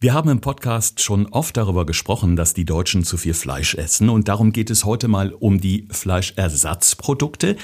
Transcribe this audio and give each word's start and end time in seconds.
Wir 0.00 0.14
haben 0.14 0.30
im 0.30 0.40
Podcast 0.40 1.02
schon 1.02 1.26
oft 1.26 1.56
darüber 1.56 1.84
gesprochen, 1.84 2.36
dass 2.36 2.54
die 2.54 2.64
Deutschen 2.64 3.02
zu 3.02 3.16
viel 3.16 3.34
Fleisch 3.34 3.74
essen 3.74 4.10
und 4.10 4.28
darum 4.28 4.52
geht 4.52 4.70
es 4.70 4.84
heute 4.84 5.08
mal 5.08 5.32
um 5.32 5.60
die 5.60 5.88
Fleischersatzprodukte. 5.90 7.56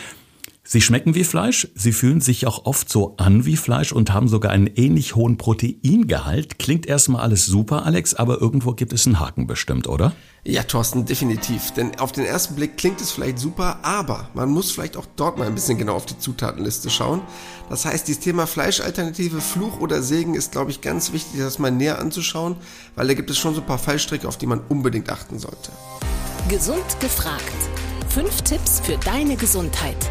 Sie 0.66 0.80
schmecken 0.80 1.14
wie 1.14 1.24
Fleisch, 1.24 1.68
sie 1.74 1.92
fühlen 1.92 2.22
sich 2.22 2.46
auch 2.46 2.64
oft 2.64 2.88
so 2.88 3.18
an 3.18 3.44
wie 3.44 3.58
Fleisch 3.58 3.92
und 3.92 4.14
haben 4.14 4.28
sogar 4.28 4.50
einen 4.50 4.66
ähnlich 4.66 5.14
hohen 5.14 5.36
Proteingehalt. 5.36 6.58
Klingt 6.58 6.86
erstmal 6.86 7.20
alles 7.20 7.44
super, 7.44 7.84
Alex, 7.84 8.14
aber 8.14 8.40
irgendwo 8.40 8.72
gibt 8.72 8.94
es 8.94 9.06
einen 9.06 9.20
Haken 9.20 9.46
bestimmt, 9.46 9.86
oder? 9.86 10.14
Ja, 10.42 10.62
Thorsten, 10.62 11.04
definitiv. 11.04 11.72
Denn 11.72 12.00
auf 12.00 12.12
den 12.12 12.24
ersten 12.24 12.54
Blick 12.54 12.78
klingt 12.78 12.98
es 13.02 13.12
vielleicht 13.12 13.38
super, 13.38 13.80
aber 13.82 14.30
man 14.32 14.48
muss 14.48 14.70
vielleicht 14.70 14.96
auch 14.96 15.04
dort 15.16 15.36
mal 15.36 15.46
ein 15.46 15.54
bisschen 15.54 15.76
genau 15.76 15.96
auf 15.96 16.06
die 16.06 16.18
Zutatenliste 16.18 16.88
schauen. 16.88 17.20
Das 17.68 17.84
heißt, 17.84 18.08
dieses 18.08 18.22
Thema 18.22 18.46
Fleischalternative, 18.46 19.42
Fluch 19.42 19.80
oder 19.80 20.02
Segen 20.02 20.34
ist, 20.34 20.52
glaube 20.52 20.70
ich, 20.70 20.80
ganz 20.80 21.12
wichtig, 21.12 21.40
das 21.40 21.58
mal 21.58 21.70
näher 21.72 21.98
anzuschauen, 21.98 22.56
weil 22.94 23.06
da 23.06 23.12
gibt 23.12 23.28
es 23.28 23.36
schon 23.36 23.54
so 23.54 23.60
ein 23.60 23.66
paar 23.66 23.78
Fallstricke, 23.78 24.26
auf 24.26 24.38
die 24.38 24.46
man 24.46 24.60
unbedingt 24.70 25.10
achten 25.10 25.38
sollte. 25.38 25.72
Gesund 26.48 27.00
gefragt. 27.00 27.42
Fünf 28.08 28.40
Tipps 28.42 28.80
für 28.80 28.96
deine 28.96 29.36
Gesundheit 29.36 30.10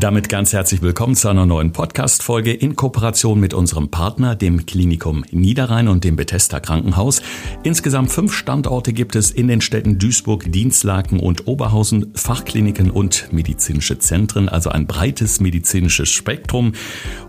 Damit 0.00 0.30
ganz 0.30 0.54
herzlich 0.54 0.80
willkommen 0.80 1.14
zu 1.14 1.28
einer 1.28 1.44
neuen 1.44 1.72
Podcast-Folge 1.72 2.50
in 2.50 2.76
Kooperation 2.76 3.38
mit 3.38 3.52
unserem 3.52 3.90
Partner, 3.90 4.34
dem 4.34 4.64
Klinikum 4.64 5.22
Niederrhein 5.30 5.86
und 5.86 6.02
dem 6.02 6.16
Bethesda 6.16 6.60
Krankenhaus. 6.60 7.20
Insgesamt 7.62 8.10
fünf 8.10 8.32
Standorte 8.32 8.94
gibt 8.94 9.16
es 9.16 9.30
in 9.30 9.48
den 9.48 9.60
Städten 9.60 9.98
Duisburg, 9.98 10.50
Dienstlaken 10.50 11.20
und 11.20 11.46
Oberhausen, 11.46 12.10
Fachkliniken 12.14 12.90
und 12.90 13.30
medizinische 13.34 13.98
Zentren, 13.98 14.48
also 14.48 14.70
ein 14.70 14.86
breites 14.86 15.40
medizinisches 15.40 16.08
Spektrum. 16.08 16.72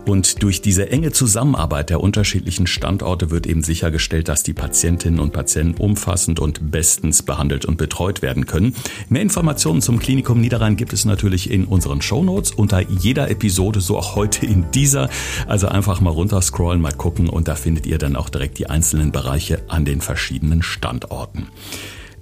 Und 0.06 0.42
durch 0.42 0.62
diese 0.62 0.90
enge 0.90 1.12
Zusammenarbeit 1.12 1.90
der 1.90 2.00
unterschiedlichen 2.00 2.66
Standorte 2.66 3.30
wird 3.30 3.46
eben 3.46 3.62
sichergestellt, 3.62 4.28
dass 4.28 4.42
die 4.42 4.54
Patientinnen 4.54 5.20
und 5.20 5.34
Patienten 5.34 5.80
umfassend 5.80 6.40
und 6.40 6.70
bestens 6.70 7.22
behandelt 7.22 7.66
und 7.66 7.76
betreut 7.76 8.22
werden 8.22 8.46
können. 8.46 8.74
Mehr 9.10 9.22
Informationen 9.22 9.82
zum 9.82 9.98
Klinikum 9.98 10.40
Niederrhein 10.40 10.76
gibt 10.76 10.94
es 10.94 11.04
natürlich 11.04 11.50
in 11.50 11.66
unseren 11.66 12.00
Shownotes 12.00 12.53
unter 12.54 12.80
jeder 12.80 13.30
Episode, 13.30 13.80
so 13.80 13.98
auch 13.98 14.16
heute 14.16 14.46
in 14.46 14.70
dieser. 14.72 15.08
Also 15.46 15.68
einfach 15.68 16.00
mal 16.00 16.10
runterscrollen, 16.10 16.80
mal 16.80 16.92
gucken 16.92 17.28
und 17.28 17.48
da 17.48 17.54
findet 17.54 17.86
ihr 17.86 17.98
dann 17.98 18.16
auch 18.16 18.28
direkt 18.28 18.58
die 18.58 18.68
einzelnen 18.68 19.12
Bereiche 19.12 19.62
an 19.68 19.84
den 19.84 20.00
verschiedenen 20.00 20.62
Standorten. 20.62 21.48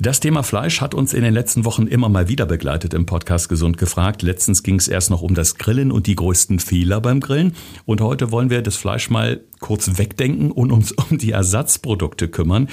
Das 0.02 0.18
Thema 0.18 0.42
Fleisch 0.42 0.80
hat 0.80 0.94
uns 0.94 1.14
in 1.14 1.22
den 1.22 1.32
letzten 1.32 1.64
Wochen 1.64 1.86
immer 1.86 2.08
mal 2.08 2.26
wieder 2.26 2.44
begleitet 2.44 2.92
im 2.92 3.06
Podcast 3.06 3.48
Gesund 3.48 3.78
gefragt. 3.78 4.22
Letztens 4.22 4.64
ging 4.64 4.74
es 4.74 4.88
erst 4.88 5.10
noch 5.10 5.22
um 5.22 5.34
das 5.34 5.58
Grillen 5.58 5.92
und 5.92 6.08
die 6.08 6.16
größten 6.16 6.58
Fehler 6.58 7.00
beim 7.00 7.20
Grillen. 7.20 7.54
Und 7.84 8.00
heute 8.00 8.32
wollen 8.32 8.50
wir 8.50 8.62
das 8.62 8.74
Fleisch 8.74 9.10
mal 9.10 9.42
kurz 9.60 9.98
wegdenken 9.98 10.50
und 10.50 10.72
uns 10.72 10.90
um 11.10 11.18
die 11.18 11.30
Ersatzprodukte 11.30 12.26
kümmern. 12.26 12.68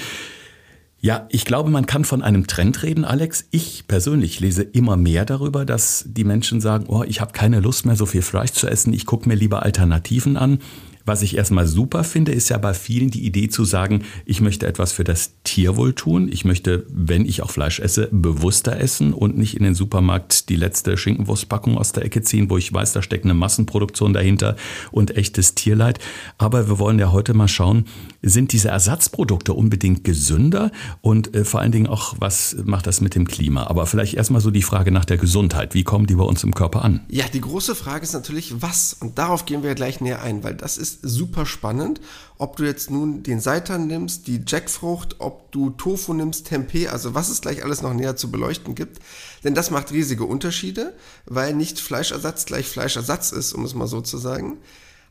Ja, 1.02 1.26
ich 1.30 1.46
glaube, 1.46 1.70
man 1.70 1.86
kann 1.86 2.04
von 2.04 2.20
einem 2.20 2.46
Trend 2.46 2.82
reden, 2.82 3.06
Alex. 3.06 3.46
Ich 3.50 3.86
persönlich 3.88 4.38
lese 4.40 4.62
immer 4.62 4.98
mehr 4.98 5.24
darüber, 5.24 5.64
dass 5.64 6.04
die 6.06 6.24
Menschen 6.24 6.60
sagen, 6.60 6.84
oh, 6.88 7.04
ich 7.04 7.22
habe 7.22 7.32
keine 7.32 7.60
Lust 7.60 7.86
mehr, 7.86 7.96
so 7.96 8.04
viel 8.04 8.20
Fleisch 8.20 8.52
zu 8.52 8.66
essen, 8.66 8.92
ich 8.92 9.06
gucke 9.06 9.26
mir 9.26 9.34
lieber 9.34 9.62
Alternativen 9.62 10.36
an. 10.36 10.58
Was 11.04 11.22
ich 11.22 11.36
erstmal 11.36 11.66
super 11.66 12.04
finde, 12.04 12.32
ist 12.32 12.50
ja 12.50 12.58
bei 12.58 12.74
vielen 12.74 13.10
die 13.10 13.24
Idee 13.24 13.48
zu 13.48 13.64
sagen, 13.64 14.04
ich 14.24 14.40
möchte 14.40 14.66
etwas 14.66 14.92
für 14.92 15.04
das 15.04 15.34
Tierwohl 15.44 15.94
tun. 15.94 16.28
Ich 16.30 16.44
möchte, 16.44 16.86
wenn 16.90 17.24
ich 17.24 17.42
auch 17.42 17.50
Fleisch 17.50 17.80
esse, 17.80 18.08
bewusster 18.12 18.78
essen 18.78 19.12
und 19.12 19.36
nicht 19.36 19.56
in 19.56 19.64
den 19.64 19.74
Supermarkt 19.74 20.48
die 20.48 20.56
letzte 20.56 20.96
Schinkenwurstpackung 20.96 21.78
aus 21.78 21.92
der 21.92 22.04
Ecke 22.04 22.22
ziehen, 22.22 22.50
wo 22.50 22.58
ich 22.58 22.72
weiß, 22.72 22.92
da 22.92 23.02
steckt 23.02 23.24
eine 23.24 23.34
Massenproduktion 23.34 24.12
dahinter 24.12 24.56
und 24.90 25.16
echtes 25.16 25.54
Tierleid. 25.54 25.98
Aber 26.38 26.68
wir 26.68 26.78
wollen 26.78 26.98
ja 26.98 27.12
heute 27.12 27.34
mal 27.34 27.48
schauen, 27.48 27.86
sind 28.22 28.52
diese 28.52 28.68
Ersatzprodukte 28.68 29.52
unbedingt 29.52 30.04
gesünder 30.04 30.70
und 31.00 31.34
äh, 31.34 31.44
vor 31.44 31.60
allen 31.60 31.72
Dingen 31.72 31.86
auch, 31.86 32.14
was 32.18 32.56
macht 32.64 32.86
das 32.86 33.00
mit 33.00 33.14
dem 33.14 33.26
Klima? 33.26 33.66
Aber 33.66 33.86
vielleicht 33.86 34.14
erstmal 34.14 34.40
so 34.40 34.50
die 34.50 34.62
Frage 34.62 34.92
nach 34.92 35.04
der 35.04 35.16
Gesundheit. 35.16 35.74
Wie 35.74 35.84
kommen 35.84 36.06
die 36.06 36.14
bei 36.14 36.24
uns 36.24 36.44
im 36.44 36.54
Körper 36.54 36.84
an? 36.84 37.00
Ja, 37.08 37.24
die 37.32 37.40
große 37.40 37.74
Frage 37.74 38.04
ist 38.04 38.12
natürlich, 38.12 38.60
was? 38.60 38.94
Und 38.94 39.18
darauf 39.18 39.46
gehen 39.46 39.62
wir 39.62 39.74
gleich 39.74 40.00
näher 40.00 40.22
ein, 40.22 40.44
weil 40.44 40.54
das 40.54 40.76
ist 40.76 40.99
super 41.02 41.46
spannend. 41.46 42.00
Ob 42.38 42.56
du 42.56 42.64
jetzt 42.64 42.90
nun 42.90 43.22
den 43.22 43.40
Seitan 43.40 43.86
nimmst, 43.86 44.26
die 44.26 44.42
Jackfrucht, 44.46 45.16
ob 45.18 45.52
du 45.52 45.70
Tofu 45.70 46.14
nimmst, 46.14 46.46
Tempeh, 46.46 46.88
also 46.88 47.14
was 47.14 47.28
es 47.28 47.40
gleich 47.40 47.64
alles 47.64 47.82
noch 47.82 47.94
näher 47.94 48.16
zu 48.16 48.30
beleuchten 48.30 48.74
gibt. 48.74 48.98
Denn 49.44 49.54
das 49.54 49.70
macht 49.70 49.92
riesige 49.92 50.24
Unterschiede, 50.24 50.94
weil 51.26 51.54
nicht 51.54 51.80
Fleischersatz 51.80 52.46
gleich 52.46 52.68
Fleischersatz 52.68 53.32
ist, 53.32 53.52
um 53.52 53.64
es 53.64 53.74
mal 53.74 53.86
so 53.86 54.00
zu 54.00 54.18
sagen. 54.18 54.58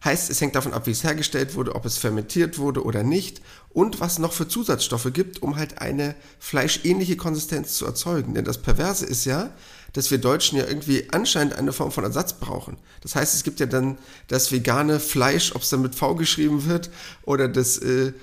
Heißt, 0.03 0.29
es 0.29 0.39
hängt 0.39 0.55
davon 0.55 0.73
ab, 0.73 0.87
wie 0.87 0.91
es 0.91 1.03
hergestellt 1.03 1.55
wurde, 1.55 1.75
ob 1.75 1.85
es 1.85 1.97
fermentiert 1.97 2.57
wurde 2.57 2.85
oder 2.85 3.03
nicht 3.03 3.41
und 3.69 3.99
was 3.99 4.17
noch 4.17 4.31
für 4.31 4.47
Zusatzstoffe 4.47 5.11
gibt, 5.11 5.41
um 5.41 5.57
halt 5.57 5.81
eine 5.81 6.15
fleischähnliche 6.39 7.17
Konsistenz 7.17 7.73
zu 7.73 7.85
erzeugen. 7.85 8.33
Denn 8.33 8.45
das 8.45 8.59
Perverse 8.59 9.05
ist 9.05 9.25
ja, 9.25 9.49
dass 9.93 10.11
wir 10.11 10.17
Deutschen 10.17 10.57
ja 10.57 10.65
irgendwie 10.65 11.07
anscheinend 11.11 11.55
eine 11.55 11.73
Form 11.73 11.91
von 11.91 12.03
Ersatz 12.03 12.33
brauchen. 12.33 12.77
Das 13.01 13.15
heißt, 13.15 13.33
es 13.33 13.43
gibt 13.43 13.59
ja 13.59 13.65
dann 13.65 13.97
das 14.27 14.51
vegane 14.51 14.99
Fleisch, 14.99 15.55
ob 15.55 15.61
es 15.61 15.69
dann 15.69 15.81
mit 15.81 15.95
V 15.95 16.15
geschrieben 16.15 16.65
wird, 16.65 16.89
oder 17.23 17.47
das 17.47 17.77
äh, 17.79 18.13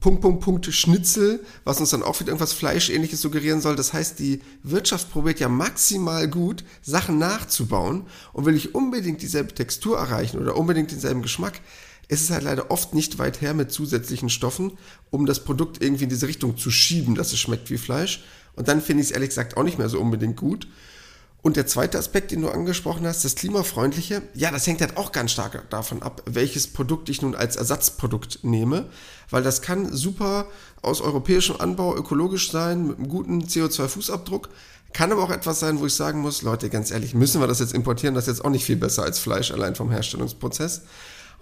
Punkt, 0.00 0.20
Punkt, 0.20 0.44
Punkt 0.44 0.66
Schnitzel, 0.66 1.40
was 1.64 1.80
uns 1.80 1.90
dann 1.90 2.02
auch 2.02 2.20
wieder 2.20 2.28
irgendwas 2.28 2.52
Fleischähnliches 2.52 3.22
suggerieren 3.22 3.62
soll. 3.62 3.76
Das 3.76 3.92
heißt, 3.92 4.18
die 4.18 4.42
Wirtschaft 4.62 5.10
probiert 5.10 5.40
ja 5.40 5.48
maximal 5.48 6.28
gut, 6.28 6.64
Sachen 6.82 7.18
nachzubauen 7.18 8.04
und 8.32 8.44
will 8.44 8.54
ich 8.54 8.74
unbedingt 8.74 9.22
dieselbe 9.22 9.54
Textur 9.54 9.96
erreichen 9.98 10.38
oder 10.38 10.56
unbedingt 10.56 10.90
denselben 10.90 11.22
Geschmack. 11.22 11.60
Es 12.08 12.20
ist 12.20 12.30
halt 12.30 12.44
leider 12.44 12.70
oft 12.70 12.94
nicht 12.94 13.18
weit 13.18 13.40
her 13.40 13.54
mit 13.54 13.72
zusätzlichen 13.72 14.28
Stoffen, 14.28 14.72
um 15.10 15.26
das 15.26 15.42
Produkt 15.42 15.82
irgendwie 15.82 16.04
in 16.04 16.10
diese 16.10 16.28
Richtung 16.28 16.56
zu 16.56 16.70
schieben, 16.70 17.14
dass 17.14 17.32
es 17.32 17.40
schmeckt 17.40 17.70
wie 17.70 17.78
Fleisch. 17.78 18.22
Und 18.54 18.68
dann 18.68 18.82
finde 18.82 19.02
ich 19.02 19.08
es 19.08 19.12
ehrlich 19.12 19.30
gesagt 19.30 19.56
auch 19.56 19.64
nicht 19.64 19.78
mehr 19.78 19.88
so 19.88 19.98
unbedingt 19.98 20.36
gut. 20.36 20.68
Und 21.46 21.56
der 21.56 21.68
zweite 21.68 21.96
Aspekt, 21.96 22.32
den 22.32 22.42
du 22.42 22.48
angesprochen 22.48 23.06
hast, 23.06 23.24
das 23.24 23.36
Klimafreundliche, 23.36 24.20
ja, 24.34 24.50
das 24.50 24.66
hängt 24.66 24.80
halt 24.80 24.96
auch 24.96 25.12
ganz 25.12 25.30
stark 25.30 25.70
davon 25.70 26.02
ab, 26.02 26.22
welches 26.26 26.66
Produkt 26.66 27.08
ich 27.08 27.22
nun 27.22 27.36
als 27.36 27.54
Ersatzprodukt 27.54 28.40
nehme, 28.42 28.86
weil 29.30 29.44
das 29.44 29.62
kann 29.62 29.92
super 29.92 30.48
aus 30.82 31.00
europäischem 31.00 31.60
Anbau 31.60 31.94
ökologisch 31.94 32.50
sein, 32.50 32.88
mit 32.88 32.98
einem 32.98 33.06
guten 33.06 33.44
CO2-Fußabdruck, 33.44 34.48
kann 34.92 35.12
aber 35.12 35.22
auch 35.22 35.30
etwas 35.30 35.60
sein, 35.60 35.78
wo 35.78 35.86
ich 35.86 35.94
sagen 35.94 36.20
muss, 36.20 36.42
Leute, 36.42 36.68
ganz 36.68 36.90
ehrlich, 36.90 37.14
müssen 37.14 37.40
wir 37.40 37.46
das 37.46 37.60
jetzt 37.60 37.74
importieren, 37.74 38.16
das 38.16 38.24
ist 38.24 38.38
jetzt 38.38 38.44
auch 38.44 38.50
nicht 38.50 38.64
viel 38.64 38.74
besser 38.74 39.04
als 39.04 39.20
Fleisch 39.20 39.52
allein 39.52 39.76
vom 39.76 39.92
Herstellungsprozess. 39.92 40.82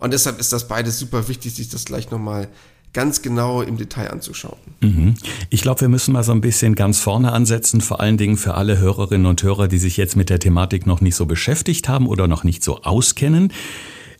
Und 0.00 0.12
deshalb 0.12 0.38
ist 0.38 0.52
das 0.52 0.68
beides 0.68 0.98
super 0.98 1.28
wichtig, 1.28 1.54
sich 1.54 1.70
das 1.70 1.86
gleich 1.86 2.10
nochmal 2.10 2.50
ganz 2.94 3.20
genau 3.20 3.60
im 3.60 3.76
Detail 3.76 4.10
anzuschauen. 4.10 4.56
Mhm. 4.80 5.14
Ich 5.50 5.60
glaube, 5.62 5.82
wir 5.82 5.88
müssen 5.88 6.12
mal 6.12 6.22
so 6.22 6.32
ein 6.32 6.40
bisschen 6.40 6.74
ganz 6.74 7.00
vorne 7.00 7.32
ansetzen, 7.32 7.80
vor 7.80 8.00
allen 8.00 8.16
Dingen 8.16 8.36
für 8.36 8.54
alle 8.54 8.78
Hörerinnen 8.78 9.26
und 9.26 9.42
Hörer, 9.42 9.68
die 9.68 9.78
sich 9.78 9.96
jetzt 9.96 10.16
mit 10.16 10.30
der 10.30 10.38
Thematik 10.38 10.86
noch 10.86 11.00
nicht 11.00 11.16
so 11.16 11.26
beschäftigt 11.26 11.88
haben 11.88 12.06
oder 12.06 12.26
noch 12.28 12.44
nicht 12.44 12.64
so 12.64 12.82
auskennen. 12.82 13.52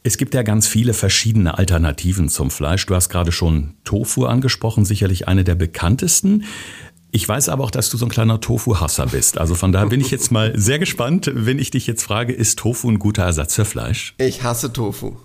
Es 0.03 0.19
gibt 0.19 0.35
ja 0.35 0.43
ganz 0.43 0.67
viele 0.67 0.93
verschiedene 0.93 1.57
Alternativen 1.57 2.29
zum 2.29 2.51
Fleisch. 2.51 2.85
Du 2.85 2.95
hast 2.95 3.09
gerade 3.09 3.33
schon 3.33 3.73
Tofu 3.85 4.27
angesprochen, 4.27 4.85
sicherlich 4.85 5.29
eine 5.29 5.45
der 5.45 5.55
bekanntesten. 5.55 6.45
Ich 7.15 7.29
weiß 7.29 7.49
aber 7.49 7.63
auch, 7.63 7.71
dass 7.71 7.91
du 7.91 7.97
so 7.97 8.07
ein 8.07 8.09
kleiner 8.09 8.41
Tofu-Hasser 8.41 9.07
bist. 9.07 9.39
Also 9.39 9.55
von 9.55 9.71
daher 9.71 9.87
bin 9.87 10.01
ich 10.01 10.11
jetzt 10.11 10.33
mal 10.33 10.53
sehr 10.59 10.81
gespannt, 10.81 11.31
wenn 11.33 11.61
ich 11.61 11.71
dich 11.71 11.87
jetzt 11.87 12.03
frage, 12.03 12.33
ist 12.33 12.59
Tofu 12.59 12.91
ein 12.91 12.99
guter 12.99 13.23
Ersatz 13.23 13.55
für 13.55 13.65
Fleisch? 13.65 14.17
Ich 14.19 14.43
hasse 14.43 14.73
Tofu. 14.73 15.13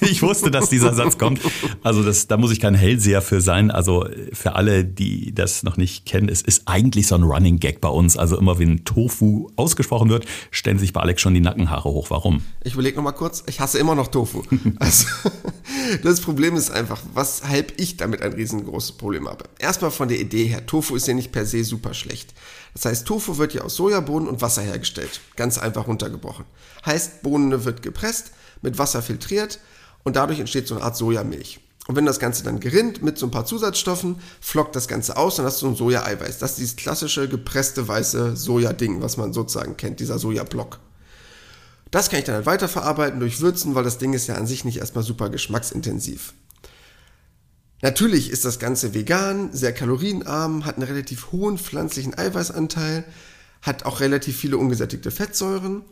Ich 0.00 0.22
wusste, 0.22 0.50
dass 0.50 0.68
dieser 0.68 0.94
Satz 0.94 1.18
kommt. 1.18 1.40
Also 1.82 2.02
das, 2.02 2.28
da 2.28 2.36
muss 2.36 2.52
ich 2.52 2.60
kein 2.60 2.74
Hellseher 2.74 3.20
für 3.20 3.40
sein. 3.40 3.70
Also 3.70 4.06
für 4.32 4.54
alle, 4.54 4.84
die 4.84 5.34
das 5.34 5.62
noch 5.62 5.76
nicht 5.76 6.06
kennen, 6.06 6.28
es 6.28 6.40
ist 6.40 6.62
eigentlich 6.66 7.08
so 7.08 7.16
ein 7.16 7.22
Running 7.22 7.58
Gag 7.58 7.80
bei 7.80 7.88
uns. 7.88 8.16
Also 8.16 8.38
immer 8.38 8.58
wenn 8.58 8.84
Tofu 8.84 9.50
ausgesprochen 9.56 10.10
wird, 10.10 10.26
stellen 10.50 10.78
sich 10.78 10.92
bei 10.92 11.00
Alex 11.00 11.20
schon 11.20 11.34
die 11.34 11.40
Nackenhaare 11.40 11.88
hoch. 11.88 12.10
Warum? 12.10 12.42
Ich 12.62 12.74
überlege 12.74 12.96
noch 12.96 13.02
mal 13.02 13.12
kurz. 13.12 13.42
Ich 13.46 13.60
hasse 13.60 13.78
immer 13.78 13.94
noch 13.94 14.08
Tofu. 14.08 14.42
Also 14.78 15.06
das 16.02 16.20
Problem 16.20 16.56
ist 16.56 16.70
einfach, 16.70 17.00
weshalb 17.14 17.80
ich 17.80 17.96
damit 17.96 18.22
ein 18.22 18.32
riesengroßes 18.32 18.92
Problem 18.92 19.28
habe. 19.28 19.44
Erstmal 19.58 19.90
von 19.90 20.08
der 20.08 20.20
Idee 20.20 20.46
her. 20.46 20.64
Tofu 20.66 20.94
ist 20.94 21.08
ja 21.08 21.14
nicht 21.14 21.23
nicht 21.24 21.32
per 21.32 21.46
se 21.46 21.64
super 21.64 21.94
schlecht. 21.94 22.34
Das 22.74 22.84
heißt, 22.84 23.06
Tofu 23.06 23.38
wird 23.38 23.54
ja 23.54 23.62
aus 23.62 23.76
Sojabohnen 23.76 24.28
und 24.28 24.42
Wasser 24.42 24.62
hergestellt. 24.62 25.20
Ganz 25.36 25.58
einfach 25.58 25.86
runtergebrochen. 25.86 26.44
Heißt, 26.84 27.22
Bohnen 27.22 27.64
wird 27.64 27.82
gepresst, 27.82 28.32
mit 28.62 28.78
Wasser 28.78 29.02
filtriert 29.02 29.58
und 30.02 30.16
dadurch 30.16 30.40
entsteht 30.40 30.68
so 30.68 30.74
eine 30.74 30.84
Art 30.84 30.96
Sojamilch. 30.96 31.60
Und 31.86 31.96
wenn 31.96 32.06
das 32.06 32.18
Ganze 32.18 32.44
dann 32.44 32.60
gerinnt 32.60 33.02
mit 33.02 33.18
so 33.18 33.26
ein 33.26 33.30
paar 33.30 33.44
Zusatzstoffen, 33.44 34.16
flockt 34.40 34.74
das 34.74 34.88
Ganze 34.88 35.16
aus 35.16 35.38
und 35.38 35.44
hast 35.44 35.58
so 35.58 35.66
ein 35.66 35.76
Soja-Eiweiß. 35.76 36.38
Das 36.38 36.52
ist 36.52 36.58
dieses 36.58 36.76
klassische 36.76 37.28
gepresste 37.28 37.86
weiße 37.86 38.36
Soja-Ding, 38.36 39.02
was 39.02 39.16
man 39.16 39.32
sozusagen 39.32 39.76
kennt, 39.76 40.00
dieser 40.00 40.18
Sojablock. 40.18 40.78
Das 41.90 42.08
kann 42.08 42.18
ich 42.18 42.24
dann 42.24 42.36
halt 42.36 42.46
weiterverarbeiten 42.46 43.20
durch 43.20 43.40
Würzen, 43.40 43.74
weil 43.74 43.84
das 43.84 43.98
Ding 43.98 44.14
ist 44.14 44.26
ja 44.26 44.34
an 44.34 44.46
sich 44.46 44.64
nicht 44.64 44.78
erstmal 44.78 45.04
super 45.04 45.28
geschmacksintensiv. 45.28 46.32
Natürlich 47.84 48.30
ist 48.30 48.46
das 48.46 48.58
Ganze 48.58 48.94
vegan, 48.94 49.52
sehr 49.52 49.74
kalorienarm, 49.74 50.64
hat 50.64 50.76
einen 50.76 50.86
relativ 50.86 51.32
hohen 51.32 51.58
pflanzlichen 51.58 52.16
Eiweißanteil, 52.16 53.04
hat 53.60 53.84
auch 53.84 54.00
relativ 54.00 54.38
viele 54.38 54.56
ungesättigte 54.56 55.10
Fettsäuren, 55.10 55.82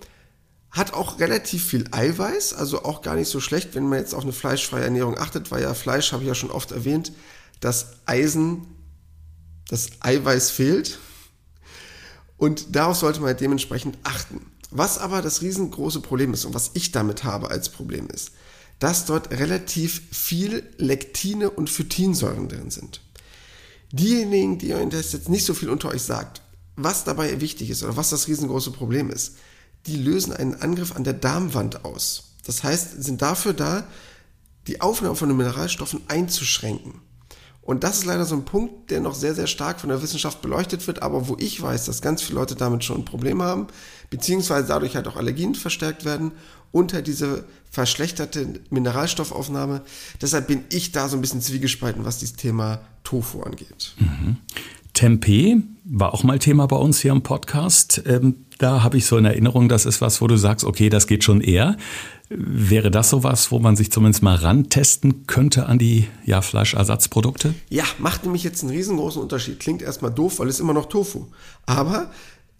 hat 0.70 0.94
auch 0.94 1.20
relativ 1.20 1.66
viel 1.66 1.84
Eiweiß, 1.90 2.54
also 2.54 2.84
auch 2.84 3.02
gar 3.02 3.14
nicht 3.14 3.28
so 3.28 3.40
schlecht, 3.40 3.74
wenn 3.74 3.90
man 3.90 3.98
jetzt 3.98 4.14
auf 4.14 4.22
eine 4.22 4.32
fleischfreie 4.32 4.84
Ernährung 4.84 5.18
achtet, 5.18 5.50
weil 5.50 5.60
ja 5.60 5.74
Fleisch, 5.74 6.12
habe 6.12 6.22
ich 6.22 6.28
ja 6.28 6.34
schon 6.34 6.50
oft 6.50 6.72
erwähnt, 6.72 7.12
das 7.60 7.88
Eisen, 8.06 8.68
das 9.68 9.90
Eiweiß 10.00 10.50
fehlt. 10.50 10.98
Und 12.38 12.74
darauf 12.74 12.96
sollte 12.96 13.20
man 13.20 13.36
dementsprechend 13.36 13.98
achten. 14.02 14.40
Was 14.70 14.96
aber 14.96 15.20
das 15.20 15.42
riesengroße 15.42 16.00
Problem 16.00 16.32
ist 16.32 16.46
und 16.46 16.54
was 16.54 16.70
ich 16.72 16.90
damit 16.90 17.24
habe 17.24 17.50
als 17.50 17.68
Problem 17.68 18.08
ist, 18.08 18.30
dass 18.82 19.04
dort 19.04 19.30
relativ 19.30 20.02
viel 20.10 20.64
Lektine 20.76 21.50
und 21.50 21.70
Phytinsäuren 21.70 22.48
drin 22.48 22.70
sind. 22.72 23.00
Diejenigen, 23.92 24.58
die 24.58 24.74
euch 24.74 24.88
das 24.88 25.12
jetzt 25.12 25.28
nicht 25.28 25.44
so 25.44 25.54
viel 25.54 25.70
unter 25.70 25.90
euch 25.90 26.02
sagt, 26.02 26.42
was 26.74 27.04
dabei 27.04 27.40
wichtig 27.40 27.70
ist 27.70 27.84
oder 27.84 27.96
was 27.96 28.10
das 28.10 28.26
riesengroße 28.26 28.72
Problem 28.72 29.08
ist, 29.10 29.36
die 29.86 29.96
lösen 29.96 30.32
einen 30.32 30.56
Angriff 30.56 30.96
an 30.96 31.04
der 31.04 31.12
Darmwand 31.12 31.84
aus. 31.84 32.32
Das 32.44 32.64
heißt, 32.64 33.00
sind 33.04 33.22
dafür 33.22 33.52
da, 33.52 33.86
die 34.66 34.80
Aufnahme 34.80 35.14
von 35.14 35.28
den 35.28 35.36
Mineralstoffen 35.36 36.00
einzuschränken. 36.08 36.94
Und 37.62 37.84
das 37.84 37.98
ist 37.98 38.04
leider 38.06 38.24
so 38.24 38.34
ein 38.34 38.44
Punkt, 38.44 38.90
der 38.90 39.00
noch 39.00 39.14
sehr, 39.14 39.34
sehr 39.34 39.46
stark 39.46 39.80
von 39.80 39.88
der 39.88 40.02
Wissenschaft 40.02 40.42
beleuchtet 40.42 40.86
wird, 40.88 41.02
aber 41.02 41.28
wo 41.28 41.36
ich 41.38 41.62
weiß, 41.62 41.86
dass 41.86 42.02
ganz 42.02 42.20
viele 42.20 42.40
Leute 42.40 42.56
damit 42.56 42.82
schon 42.82 42.98
ein 42.98 43.04
Problem 43.04 43.40
haben, 43.40 43.68
beziehungsweise 44.10 44.66
dadurch 44.66 44.96
halt 44.96 45.06
auch 45.06 45.16
Allergien 45.16 45.54
verstärkt 45.54 46.04
werden 46.04 46.32
unter 46.72 47.02
diese 47.02 47.44
verschlechterte 47.70 48.60
Mineralstoffaufnahme. 48.70 49.82
Deshalb 50.20 50.48
bin 50.48 50.64
ich 50.70 50.90
da 50.90 51.08
so 51.08 51.16
ein 51.16 51.20
bisschen 51.20 51.40
zwiegespalten, 51.40 52.04
was 52.04 52.18
dieses 52.18 52.34
Thema 52.34 52.80
Tofu 53.04 53.42
angeht. 53.42 53.94
Mhm. 53.98 54.38
Tempeh 54.94 55.56
war 55.84 56.14
auch 56.14 56.22
mal 56.22 56.38
Thema 56.38 56.66
bei 56.66 56.76
uns 56.76 57.00
hier 57.00 57.12
im 57.12 57.22
Podcast. 57.22 58.02
Ähm, 58.06 58.46
da 58.58 58.82
habe 58.82 58.98
ich 58.98 59.06
so 59.06 59.16
in 59.16 59.24
Erinnerung, 59.24 59.68
das 59.68 59.86
ist 59.86 60.00
was, 60.00 60.20
wo 60.20 60.26
du 60.26 60.36
sagst, 60.36 60.64
okay, 60.64 60.88
das 60.88 61.06
geht 61.06 61.24
schon 61.24 61.40
eher. 61.40 61.76
Wäre 62.34 62.90
das 62.90 63.10
sowas, 63.10 63.50
wo 63.50 63.58
man 63.58 63.76
sich 63.76 63.92
zumindest 63.92 64.22
mal 64.22 64.36
rantesten 64.36 65.26
könnte 65.26 65.66
an 65.66 65.78
die 65.78 66.08
ja, 66.24 66.40
Fleischersatzprodukte? 66.40 67.54
Ja, 67.68 67.84
macht 67.98 68.24
nämlich 68.24 68.42
jetzt 68.42 68.62
einen 68.62 68.72
riesengroßen 68.72 69.20
Unterschied. 69.20 69.60
Klingt 69.60 69.82
erstmal 69.82 70.12
doof, 70.12 70.38
weil 70.38 70.48
es 70.48 70.60
immer 70.60 70.72
noch 70.72 70.86
Tofu. 70.86 71.26
Aber 71.66 72.10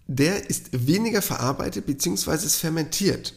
der 0.07 0.49
ist 0.49 0.87
weniger 0.87 1.21
verarbeitet 1.21 1.85
bzw. 1.85 2.35
ist 2.35 2.57
fermentiert. 2.57 3.33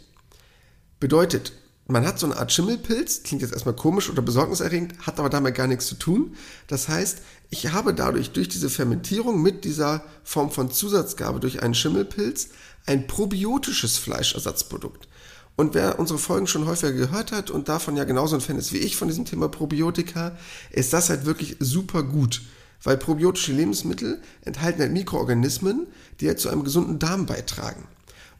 Bedeutet, 1.00 1.52
man 1.86 2.06
hat 2.06 2.18
so 2.18 2.26
eine 2.26 2.36
Art 2.36 2.52
Schimmelpilz, 2.52 3.22
klingt 3.22 3.42
jetzt 3.42 3.52
erstmal 3.52 3.76
komisch 3.76 4.10
oder 4.10 4.20
besorgniserregend, 4.20 4.94
hat 5.06 5.20
aber 5.20 5.30
damit 5.30 5.54
gar 5.54 5.68
nichts 5.68 5.86
zu 5.86 5.94
tun. 5.94 6.34
Das 6.66 6.88
heißt, 6.88 7.22
ich 7.50 7.72
habe 7.72 7.94
dadurch 7.94 8.32
durch 8.32 8.48
diese 8.48 8.68
Fermentierung 8.68 9.40
mit 9.40 9.64
dieser 9.64 10.02
Form 10.24 10.50
von 10.50 10.70
Zusatzgabe 10.70 11.38
durch 11.38 11.62
einen 11.62 11.74
Schimmelpilz 11.74 12.48
ein 12.86 13.06
probiotisches 13.06 13.98
Fleischersatzprodukt. 13.98 15.08
Und 15.56 15.74
wer 15.74 15.98
unsere 15.98 16.18
Folgen 16.18 16.46
schon 16.46 16.66
häufiger 16.66 16.92
gehört 16.92 17.32
hat 17.32 17.50
und 17.50 17.68
davon 17.68 17.96
ja 17.96 18.04
genauso 18.04 18.36
ein 18.36 18.42
Fan 18.42 18.58
ist 18.58 18.74
wie 18.74 18.78
ich 18.78 18.96
von 18.96 19.08
diesem 19.08 19.24
Thema 19.24 19.48
Probiotika, 19.48 20.36
ist 20.70 20.92
das 20.92 21.08
halt 21.08 21.24
wirklich 21.24 21.56
super 21.60 22.02
gut. 22.02 22.42
Weil 22.82 22.98
probiotische 22.98 23.52
Lebensmittel 23.52 24.20
enthalten 24.42 24.80
halt 24.80 24.92
Mikroorganismen, 24.92 25.86
die 26.20 26.28
halt 26.28 26.38
zu 26.38 26.50
einem 26.50 26.62
gesunden 26.62 26.98
Darm 26.98 27.24
beitragen. 27.24 27.88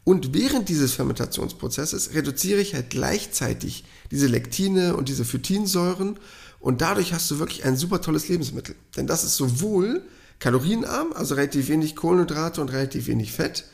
Und 0.04 0.34
während 0.34 0.68
dieses 0.68 0.92
Fermentationsprozesses 0.92 2.14
reduziere 2.14 2.60
ich 2.60 2.74
halt 2.74 2.90
gleichzeitig 2.90 3.84
diese 4.10 4.28
Lektine 4.28 4.94
und 4.94 5.08
diese 5.08 5.24
Phytinsäuren 5.24 6.20
und 6.60 6.80
dadurch 6.80 7.12
hast 7.12 7.30
du 7.30 7.38
wirklich 7.38 7.64
ein 7.64 7.76
super 7.76 8.00
tolles 8.00 8.28
Lebensmittel. 8.28 8.76
Denn 8.96 9.06
das 9.06 9.24
ist 9.24 9.36
sowohl 9.36 10.02
kalorienarm, 10.38 11.12
also 11.12 11.34
relativ 11.34 11.68
wenig 11.68 11.96
Kohlenhydrate 11.96 12.60
und 12.60 12.72
relativ 12.72 13.06
wenig 13.08 13.32
Fett, 13.32 13.64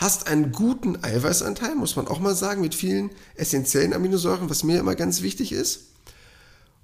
hast 0.00 0.28
einen 0.28 0.50
guten 0.50 1.04
Eiweißanteil, 1.04 1.74
muss 1.74 1.94
man 1.94 2.08
auch 2.08 2.20
mal 2.20 2.34
sagen, 2.34 2.62
mit 2.62 2.74
vielen 2.74 3.10
essentiellen 3.34 3.92
Aminosäuren, 3.92 4.48
was 4.48 4.64
mir 4.64 4.80
immer 4.80 4.94
ganz 4.94 5.20
wichtig 5.20 5.52
ist. 5.52 5.90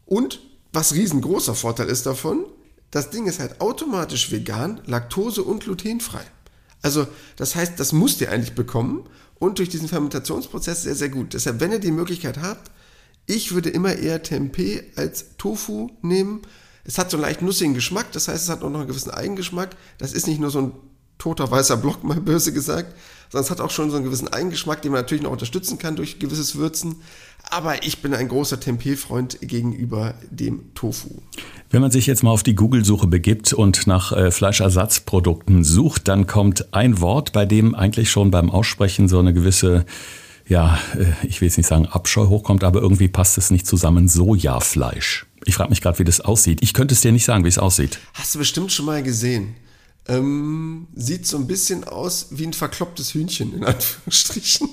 Und 0.04 0.40
was 0.72 0.92
riesengroßer 0.92 1.54
Vorteil 1.54 1.88
ist 1.88 2.04
davon, 2.04 2.44
das 2.90 3.08
Ding 3.08 3.26
ist 3.26 3.40
halt 3.40 3.62
automatisch 3.62 4.30
vegan, 4.30 4.82
laktose- 4.86 5.42
und 5.42 5.64
glutenfrei. 5.64 6.20
Also 6.82 7.06
das 7.36 7.56
heißt, 7.56 7.80
das 7.80 7.92
musst 7.92 8.20
ihr 8.20 8.30
eigentlich 8.30 8.54
bekommen 8.54 9.08
und 9.38 9.58
durch 9.58 9.70
diesen 9.70 9.88
Fermentationsprozess 9.88 10.82
sehr, 10.82 10.94
sehr 10.94 11.08
gut. 11.08 11.32
Deshalb, 11.32 11.60
wenn 11.60 11.72
ihr 11.72 11.78
die 11.78 11.92
Möglichkeit 11.92 12.38
habt, 12.42 12.70
ich 13.24 13.52
würde 13.52 13.70
immer 13.70 13.94
eher 13.94 14.22
Tempeh 14.22 14.84
als 14.94 15.36
Tofu 15.38 15.88
nehmen. 16.02 16.42
Es 16.84 16.98
hat 16.98 17.10
so 17.10 17.16
einen 17.16 17.24
leicht 17.24 17.42
nussigen 17.42 17.74
Geschmack, 17.74 18.12
das 18.12 18.28
heißt, 18.28 18.44
es 18.44 18.50
hat 18.50 18.62
auch 18.62 18.70
noch 18.70 18.80
einen 18.80 18.88
gewissen 18.88 19.10
Eigengeschmack. 19.10 19.74
Das 19.98 20.12
ist 20.12 20.26
nicht 20.26 20.38
nur 20.38 20.50
so 20.50 20.60
ein 20.60 20.72
toter 21.18 21.50
weißer 21.50 21.76
Block, 21.76 22.04
mal 22.04 22.20
böse 22.20 22.52
gesagt, 22.52 22.94
sondern 23.30 23.44
es 23.44 23.50
hat 23.50 23.60
auch 23.60 23.70
schon 23.70 23.90
so 23.90 23.96
einen 23.96 24.04
gewissen 24.04 24.28
Eigengeschmack, 24.28 24.82
den 24.82 24.92
man 24.92 25.00
natürlich 25.00 25.22
noch 25.22 25.32
unterstützen 25.32 25.78
kann 25.78 25.96
durch 25.96 26.18
gewisses 26.18 26.56
Würzen. 26.56 26.96
Aber 27.48 27.84
ich 27.84 28.02
bin 28.02 28.14
ein 28.14 28.28
großer 28.28 28.58
Tempeh-Freund 28.58 29.38
gegenüber 29.40 30.14
dem 30.30 30.74
Tofu. 30.74 31.10
Wenn 31.70 31.80
man 31.80 31.90
sich 31.90 32.06
jetzt 32.06 32.22
mal 32.22 32.30
auf 32.30 32.42
die 32.42 32.54
Google-Suche 32.54 33.06
begibt 33.06 33.52
und 33.52 33.86
nach 33.86 34.12
äh, 34.12 34.30
Fleischersatzprodukten 34.30 35.64
sucht, 35.64 36.08
dann 36.08 36.26
kommt 36.26 36.72
ein 36.74 37.00
Wort, 37.00 37.32
bei 37.32 37.46
dem 37.46 37.74
eigentlich 37.74 38.10
schon 38.10 38.30
beim 38.30 38.50
Aussprechen 38.50 39.08
so 39.08 39.18
eine 39.18 39.32
gewisse 39.32 39.84
ja, 40.48 40.78
äh, 40.94 41.26
ich 41.26 41.40
will 41.40 41.48
jetzt 41.48 41.56
nicht 41.56 41.66
sagen 41.66 41.86
Abscheu 41.86 42.28
hochkommt, 42.28 42.62
aber 42.64 42.80
irgendwie 42.80 43.08
passt 43.08 43.36
es 43.36 43.50
nicht 43.50 43.66
zusammen. 43.66 44.08
Sojafleisch. 44.08 45.26
Ich 45.44 45.54
frage 45.54 45.70
mich 45.70 45.80
gerade, 45.80 45.98
wie 45.98 46.04
das 46.04 46.20
aussieht. 46.20 46.60
Ich 46.62 46.72
könnte 46.72 46.94
es 46.94 47.00
dir 47.00 47.12
nicht 47.12 47.24
sagen, 47.24 47.44
wie 47.44 47.48
es 47.48 47.58
aussieht. 47.58 47.98
Hast 48.14 48.34
du 48.34 48.38
bestimmt 48.38 48.72
schon 48.72 48.86
mal 48.86 49.02
gesehen. 49.02 49.54
Ähm, 50.08 50.86
sieht 50.94 51.26
so 51.26 51.36
ein 51.36 51.46
bisschen 51.46 51.84
aus 51.84 52.28
wie 52.30 52.46
ein 52.46 52.52
verklopptes 52.52 53.14
Hühnchen, 53.14 53.54
in 53.54 53.64
Anführungsstrichen. 53.64 54.68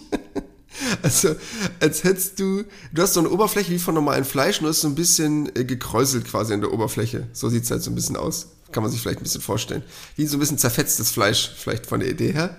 Also, 1.01 1.35
als 1.80 2.03
hättest 2.03 2.39
du, 2.39 2.63
du 2.91 3.01
hast 3.01 3.13
so 3.13 3.19
eine 3.19 3.30
Oberfläche 3.30 3.71
wie 3.71 3.80
von 3.80 3.95
normalem 3.95 4.25
Fleisch, 4.25 4.62
nur 4.62 4.71
ist 4.71 4.81
so 4.81 4.88
ein 4.88 4.95
bisschen 4.95 5.56
äh, 5.56 5.65
gekräuselt 5.65 6.25
quasi 6.25 6.53
in 6.53 6.62
der 6.62 6.74
Oberfläche. 6.74 7.27
So 7.33 7.50
sieht 7.50 7.63
es 7.63 7.71
halt 7.71 7.83
so 7.83 7.91
ein 7.91 7.95
bisschen 7.95 8.18
aus. 8.18 8.47
Kann 8.71 8.83
man 8.83 8.91
sich 8.91 9.01
vielleicht 9.01 9.19
ein 9.19 9.24
bisschen 9.24 9.41
vorstellen. 9.41 9.83
Wie 10.15 10.25
so 10.25 10.38
ein 10.38 10.39
bisschen 10.39 10.57
zerfetztes 10.57 11.12
Fleisch, 11.12 11.51
vielleicht 11.56 11.85
von 11.85 12.00
der 12.00 12.09
Idee 12.09 12.33
her. 12.33 12.57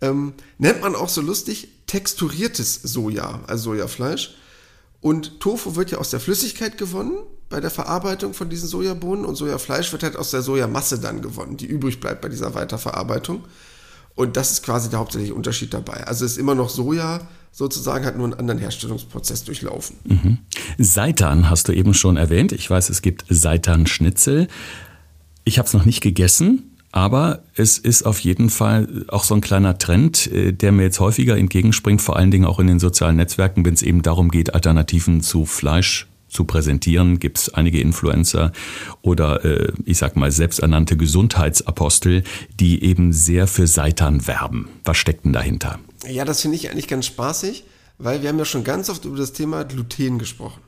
Ähm, 0.00 0.34
nennt 0.58 0.80
man 0.80 0.96
auch 0.96 1.08
so 1.08 1.20
lustig 1.20 1.68
texturiertes 1.86 2.80
Soja, 2.82 3.42
also 3.46 3.70
Sojafleisch. 3.70 4.34
Und 5.00 5.40
Tofu 5.40 5.76
wird 5.76 5.92
ja 5.92 5.98
aus 5.98 6.10
der 6.10 6.20
Flüssigkeit 6.20 6.78
gewonnen 6.78 7.18
bei 7.52 7.60
der 7.60 7.70
Verarbeitung 7.70 8.34
von 8.34 8.48
diesen 8.48 8.66
Sojabohnen 8.66 9.24
und 9.24 9.36
Sojafleisch 9.36 9.92
wird 9.92 10.02
halt 10.02 10.16
aus 10.16 10.30
der 10.30 10.42
Sojamasse 10.42 10.98
dann 10.98 11.22
gewonnen, 11.22 11.56
die 11.58 11.66
übrig 11.66 12.00
bleibt 12.00 12.22
bei 12.22 12.28
dieser 12.28 12.54
Weiterverarbeitung. 12.54 13.44
Und 14.14 14.36
das 14.36 14.50
ist 14.52 14.62
quasi 14.62 14.90
der 14.90 14.98
hauptsächliche 14.98 15.34
Unterschied 15.34 15.72
dabei. 15.72 16.06
Also 16.06 16.24
es 16.24 16.32
ist 16.32 16.38
immer 16.38 16.54
noch 16.54 16.70
Soja, 16.70 17.20
sozusagen 17.50 18.04
hat 18.04 18.16
nur 18.16 18.24
einen 18.24 18.34
anderen 18.34 18.58
Herstellungsprozess 18.58 19.44
durchlaufen. 19.44 19.96
Mhm. 20.04 20.38
Seitan 20.78 21.48
hast 21.50 21.68
du 21.68 21.72
eben 21.72 21.94
schon 21.94 22.16
erwähnt. 22.16 22.52
Ich 22.52 22.68
weiß, 22.68 22.88
es 22.90 23.02
gibt 23.02 23.24
Seitan-Schnitzel. 23.28 24.48
Ich 25.44 25.58
habe 25.58 25.66
es 25.66 25.74
noch 25.74 25.84
nicht 25.84 26.00
gegessen. 26.00 26.70
Aber 26.94 27.42
es 27.54 27.78
ist 27.78 28.02
auf 28.02 28.18
jeden 28.18 28.50
Fall 28.50 29.06
auch 29.08 29.24
so 29.24 29.34
ein 29.34 29.40
kleiner 29.40 29.78
Trend, 29.78 30.30
äh, 30.30 30.52
der 30.52 30.72
mir 30.72 30.82
jetzt 30.82 31.00
häufiger 31.00 31.38
entgegenspringt, 31.38 32.02
vor 32.02 32.16
allen 32.16 32.30
Dingen 32.30 32.44
auch 32.44 32.60
in 32.60 32.66
den 32.66 32.78
sozialen 32.78 33.16
Netzwerken, 33.16 33.64
wenn 33.64 33.72
es 33.72 33.80
eben 33.80 34.02
darum 34.02 34.30
geht, 34.30 34.52
Alternativen 34.52 35.22
zu 35.22 35.46
Fleisch 35.46 36.06
zu 36.32 36.44
präsentieren. 36.44 37.18
Gibt 37.18 37.38
es 37.38 37.54
einige 37.54 37.80
Influencer 37.80 38.52
oder 39.02 39.44
äh, 39.44 39.72
ich 39.84 39.98
sag 39.98 40.16
mal 40.16 40.32
selbsternannte 40.32 40.96
Gesundheitsapostel, 40.96 42.24
die 42.58 42.82
eben 42.82 43.12
sehr 43.12 43.46
für 43.46 43.66
Seitan 43.66 44.26
werben. 44.26 44.68
Was 44.84 44.96
steckt 44.96 45.24
denn 45.24 45.32
dahinter? 45.32 45.78
Ja, 46.08 46.24
das 46.24 46.40
finde 46.40 46.56
ich 46.56 46.70
eigentlich 46.70 46.88
ganz 46.88 47.06
spaßig, 47.06 47.64
weil 47.98 48.22
wir 48.22 48.28
haben 48.28 48.38
ja 48.38 48.44
schon 48.44 48.64
ganz 48.64 48.90
oft 48.90 49.04
über 49.04 49.16
das 49.16 49.32
Thema 49.32 49.64
Gluten 49.64 50.18
gesprochen 50.18 50.60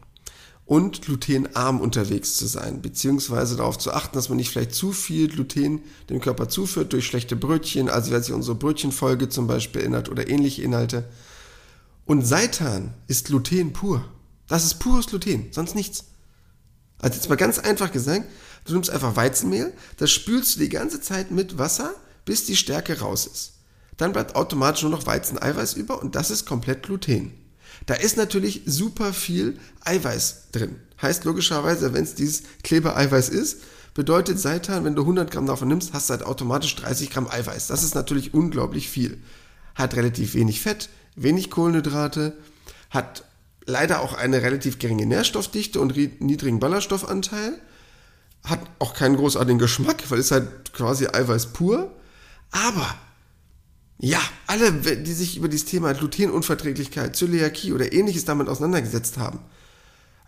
und 0.66 1.02
glutenarm 1.02 1.80
unterwegs 1.80 2.36
zu 2.36 2.46
sein, 2.46 2.80
beziehungsweise 2.80 3.56
darauf 3.56 3.78
zu 3.78 3.92
achten, 3.92 4.16
dass 4.16 4.28
man 4.28 4.36
nicht 4.36 4.50
vielleicht 4.50 4.74
zu 4.74 4.92
viel 4.92 5.28
Gluten 5.28 5.82
dem 6.08 6.20
Körper 6.20 6.48
zuführt 6.48 6.92
durch 6.92 7.06
schlechte 7.06 7.36
Brötchen, 7.36 7.90
also 7.90 8.10
wer 8.10 8.22
sich 8.22 8.32
unsere 8.32 8.56
Brötchenfolge 8.56 9.28
zum 9.28 9.46
Beispiel 9.46 9.82
erinnert 9.82 10.08
oder 10.08 10.28
ähnliche 10.28 10.62
Inhalte. 10.62 11.04
Und 12.06 12.26
Seitan 12.26 12.94
ist 13.08 13.26
Gluten 13.26 13.72
pur. 13.72 14.04
Das 14.54 14.64
ist 14.64 14.74
pures 14.74 15.08
Gluten, 15.08 15.48
sonst 15.50 15.74
nichts. 15.74 16.04
Also 17.00 17.16
jetzt 17.16 17.28
mal 17.28 17.34
ganz 17.34 17.58
einfach 17.58 17.90
gesagt, 17.90 18.24
du 18.64 18.74
nimmst 18.74 18.88
einfach 18.88 19.16
Weizenmehl, 19.16 19.72
das 19.96 20.12
spülst 20.12 20.54
du 20.54 20.60
die 20.60 20.68
ganze 20.68 21.00
Zeit 21.00 21.32
mit 21.32 21.58
Wasser, 21.58 21.92
bis 22.24 22.46
die 22.46 22.54
Stärke 22.54 23.00
raus 23.00 23.26
ist. 23.26 23.54
Dann 23.96 24.12
bleibt 24.12 24.36
automatisch 24.36 24.82
nur 24.82 24.92
noch 24.92 25.06
Weizeneiweiß 25.06 25.74
über 25.74 26.00
und 26.00 26.14
das 26.14 26.30
ist 26.30 26.46
komplett 26.46 26.84
Gluten. 26.84 27.34
Da 27.86 27.94
ist 27.94 28.16
natürlich 28.16 28.62
super 28.64 29.12
viel 29.12 29.58
Eiweiß 29.80 30.52
drin. 30.52 30.76
Heißt 31.02 31.24
logischerweise, 31.24 31.92
wenn 31.92 32.04
es 32.04 32.14
dieses 32.14 32.44
Klebereiweiß 32.62 33.30
ist, 33.30 33.58
bedeutet 33.92 34.38
Seitan, 34.38 34.84
wenn 34.84 34.94
du 34.94 35.02
100 35.02 35.32
Gramm 35.32 35.46
davon 35.46 35.66
nimmst, 35.66 35.94
hast 35.94 36.10
du 36.10 36.12
halt 36.12 36.22
automatisch 36.22 36.76
30 36.76 37.10
Gramm 37.10 37.26
Eiweiß. 37.26 37.66
Das 37.66 37.82
ist 37.82 37.96
natürlich 37.96 38.34
unglaublich 38.34 38.88
viel. 38.88 39.20
Hat 39.74 39.96
relativ 39.96 40.34
wenig 40.34 40.60
Fett, 40.60 40.90
wenig 41.16 41.50
Kohlenhydrate, 41.50 42.36
hat 42.90 43.24
leider 43.66 44.00
auch 44.00 44.14
eine 44.14 44.42
relativ 44.42 44.78
geringe 44.78 45.06
Nährstoffdichte 45.06 45.80
und 45.80 45.96
niedrigen 46.20 46.60
Ballaststoffanteil, 46.60 47.58
hat 48.44 48.60
auch 48.78 48.94
keinen 48.94 49.16
großartigen 49.16 49.58
Geschmack, 49.58 50.02
weil 50.10 50.18
es 50.18 50.30
halt 50.30 50.72
quasi 50.72 51.06
Eiweiß 51.06 51.46
pur. 51.52 51.92
Aber 52.50 52.94
Ja, 53.98 54.20
alle, 54.46 54.72
die 54.72 55.12
sich 55.12 55.36
über 55.36 55.48
dieses 55.48 55.66
Thema 55.66 55.94
Glutenunverträglichkeit, 55.94 57.16
Zöliakie 57.16 57.72
oder 57.72 57.92
ähnliches 57.92 58.24
damit 58.24 58.48
auseinandergesetzt 58.48 59.18
haben, 59.18 59.38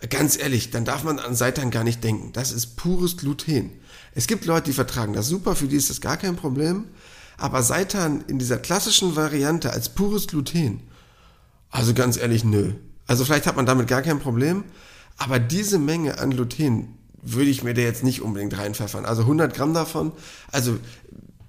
ganz 0.09 0.39
ehrlich, 0.39 0.71
dann 0.71 0.85
darf 0.85 1.05
man 1.05 1.19
an 1.19 1.35
Seitan 1.35 1.71
gar 1.71 1.85
nicht 1.85 2.03
denken. 2.05 2.33
Das 2.33 2.53
ist 2.53 2.77
pures 2.77 3.17
Gluten. 3.17 3.73
Es 4.15 4.27
gibt 4.27 4.45
Leute, 4.47 4.67
die 4.71 4.73
vertragen 4.73 5.13
das 5.13 5.27
super, 5.29 5.57
für 5.57 5.67
die 5.67 5.77
ist 5.77 5.91
das 5.91 6.01
gar 6.01 6.17
kein 6.17 6.37
Problem. 6.37 6.87
Aber 7.39 7.63
Seitan 7.63 8.25
in 8.29 8.39
dieser 8.39 8.59
klassischen 8.59 9.17
Variante 9.17 9.71
als 9.73 9.91
pures 9.91 10.27
Gluten, 10.27 10.81
also 11.71 11.93
ganz 11.93 12.17
ehrlich, 12.17 12.45
nö. 12.45 12.75
Also 13.07 13.25
vielleicht 13.25 13.47
hat 13.47 13.57
man 13.57 13.67
damit 13.67 13.89
gar 13.89 14.03
kein 14.03 14.19
Problem, 14.19 14.65
aber 15.17 15.39
diese 15.39 15.79
Menge 15.79 16.19
an 16.19 16.31
Gluten 16.31 16.97
würde 17.23 17.51
ich 17.51 17.63
mir 17.63 17.75
da 17.75 17.83
jetzt 17.83 18.05
nicht 18.05 18.23
unbedingt 18.23 18.57
reinpfeffern. 18.57 19.05
Also 19.05 19.23
100 19.23 19.55
Gramm 19.55 19.75
davon, 19.75 20.13
also 20.53 20.79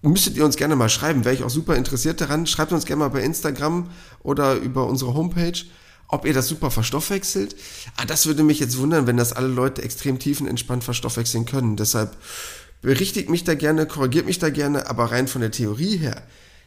müsstet 0.01 0.35
ihr 0.35 0.45
uns 0.45 0.55
gerne 0.55 0.75
mal 0.75 0.89
schreiben, 0.89 1.25
wäre 1.25 1.35
ich 1.35 1.43
auch 1.43 1.49
super 1.49 1.75
interessiert 1.75 2.21
daran. 2.21 2.47
Schreibt 2.47 2.71
uns 2.71 2.85
gerne 2.85 2.99
mal 3.01 3.09
bei 3.09 3.21
Instagram 3.21 3.89
oder 4.23 4.55
über 4.55 4.87
unsere 4.87 5.13
Homepage, 5.13 5.59
ob 6.07 6.25
ihr 6.25 6.33
das 6.33 6.47
super 6.47 6.71
verstoffwechselt. 6.71 7.55
Ah, 7.97 8.05
das 8.05 8.25
würde 8.25 8.43
mich 8.43 8.59
jetzt 8.59 8.77
wundern, 8.77 9.07
wenn 9.07 9.17
das 9.17 9.33
alle 9.33 9.47
Leute 9.47 9.81
extrem 9.81 10.19
tiefenentspannt 10.19 10.83
verstoffwechseln 10.83 11.45
können. 11.45 11.75
Deshalb 11.75 12.15
berichtigt 12.81 13.29
mich 13.29 13.43
da 13.43 13.55
gerne, 13.55 13.85
korrigiert 13.85 14.25
mich 14.25 14.39
da 14.39 14.49
gerne, 14.49 14.89
aber 14.89 15.11
rein 15.11 15.27
von 15.27 15.41
der 15.41 15.51
Theorie 15.51 15.97
her 15.97 16.23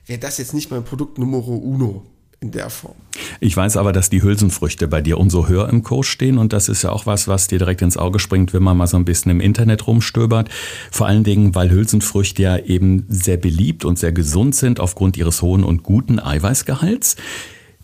wäre 0.06 0.20
das 0.20 0.38
jetzt 0.38 0.54
nicht 0.54 0.70
mein 0.70 0.84
Produkt 0.84 1.18
Numero 1.18 1.54
uno 1.54 2.06
in 2.40 2.52
der 2.52 2.70
Form. 2.70 2.94
Ich 3.40 3.56
weiß 3.56 3.76
aber, 3.76 3.92
dass 3.92 4.08
die 4.08 4.22
Hülsenfrüchte 4.22 4.88
bei 4.88 5.02
dir 5.02 5.18
umso 5.18 5.46
höher 5.46 5.68
im 5.68 5.82
Kurs 5.82 6.06
stehen 6.06 6.38
und 6.38 6.52
das 6.52 6.68
ist 6.68 6.82
ja 6.82 6.90
auch 6.90 7.04
was, 7.04 7.28
was 7.28 7.48
dir 7.48 7.58
direkt 7.58 7.82
ins 7.82 7.98
Auge 7.98 8.18
springt, 8.18 8.54
wenn 8.54 8.62
man 8.62 8.76
mal 8.76 8.86
so 8.86 8.96
ein 8.96 9.04
bisschen 9.04 9.30
im 9.30 9.40
Internet 9.40 9.86
rumstöbert. 9.86 10.48
Vor 10.90 11.06
allen 11.06 11.24
Dingen, 11.24 11.54
weil 11.54 11.70
Hülsenfrüchte 11.70 12.42
ja 12.42 12.56
eben 12.56 13.04
sehr 13.08 13.36
beliebt 13.36 13.84
und 13.84 13.98
sehr 13.98 14.12
gesund 14.12 14.54
sind 14.54 14.80
aufgrund 14.80 15.18
ihres 15.18 15.42
hohen 15.42 15.64
und 15.64 15.82
guten 15.82 16.18
Eiweißgehalts. 16.18 17.16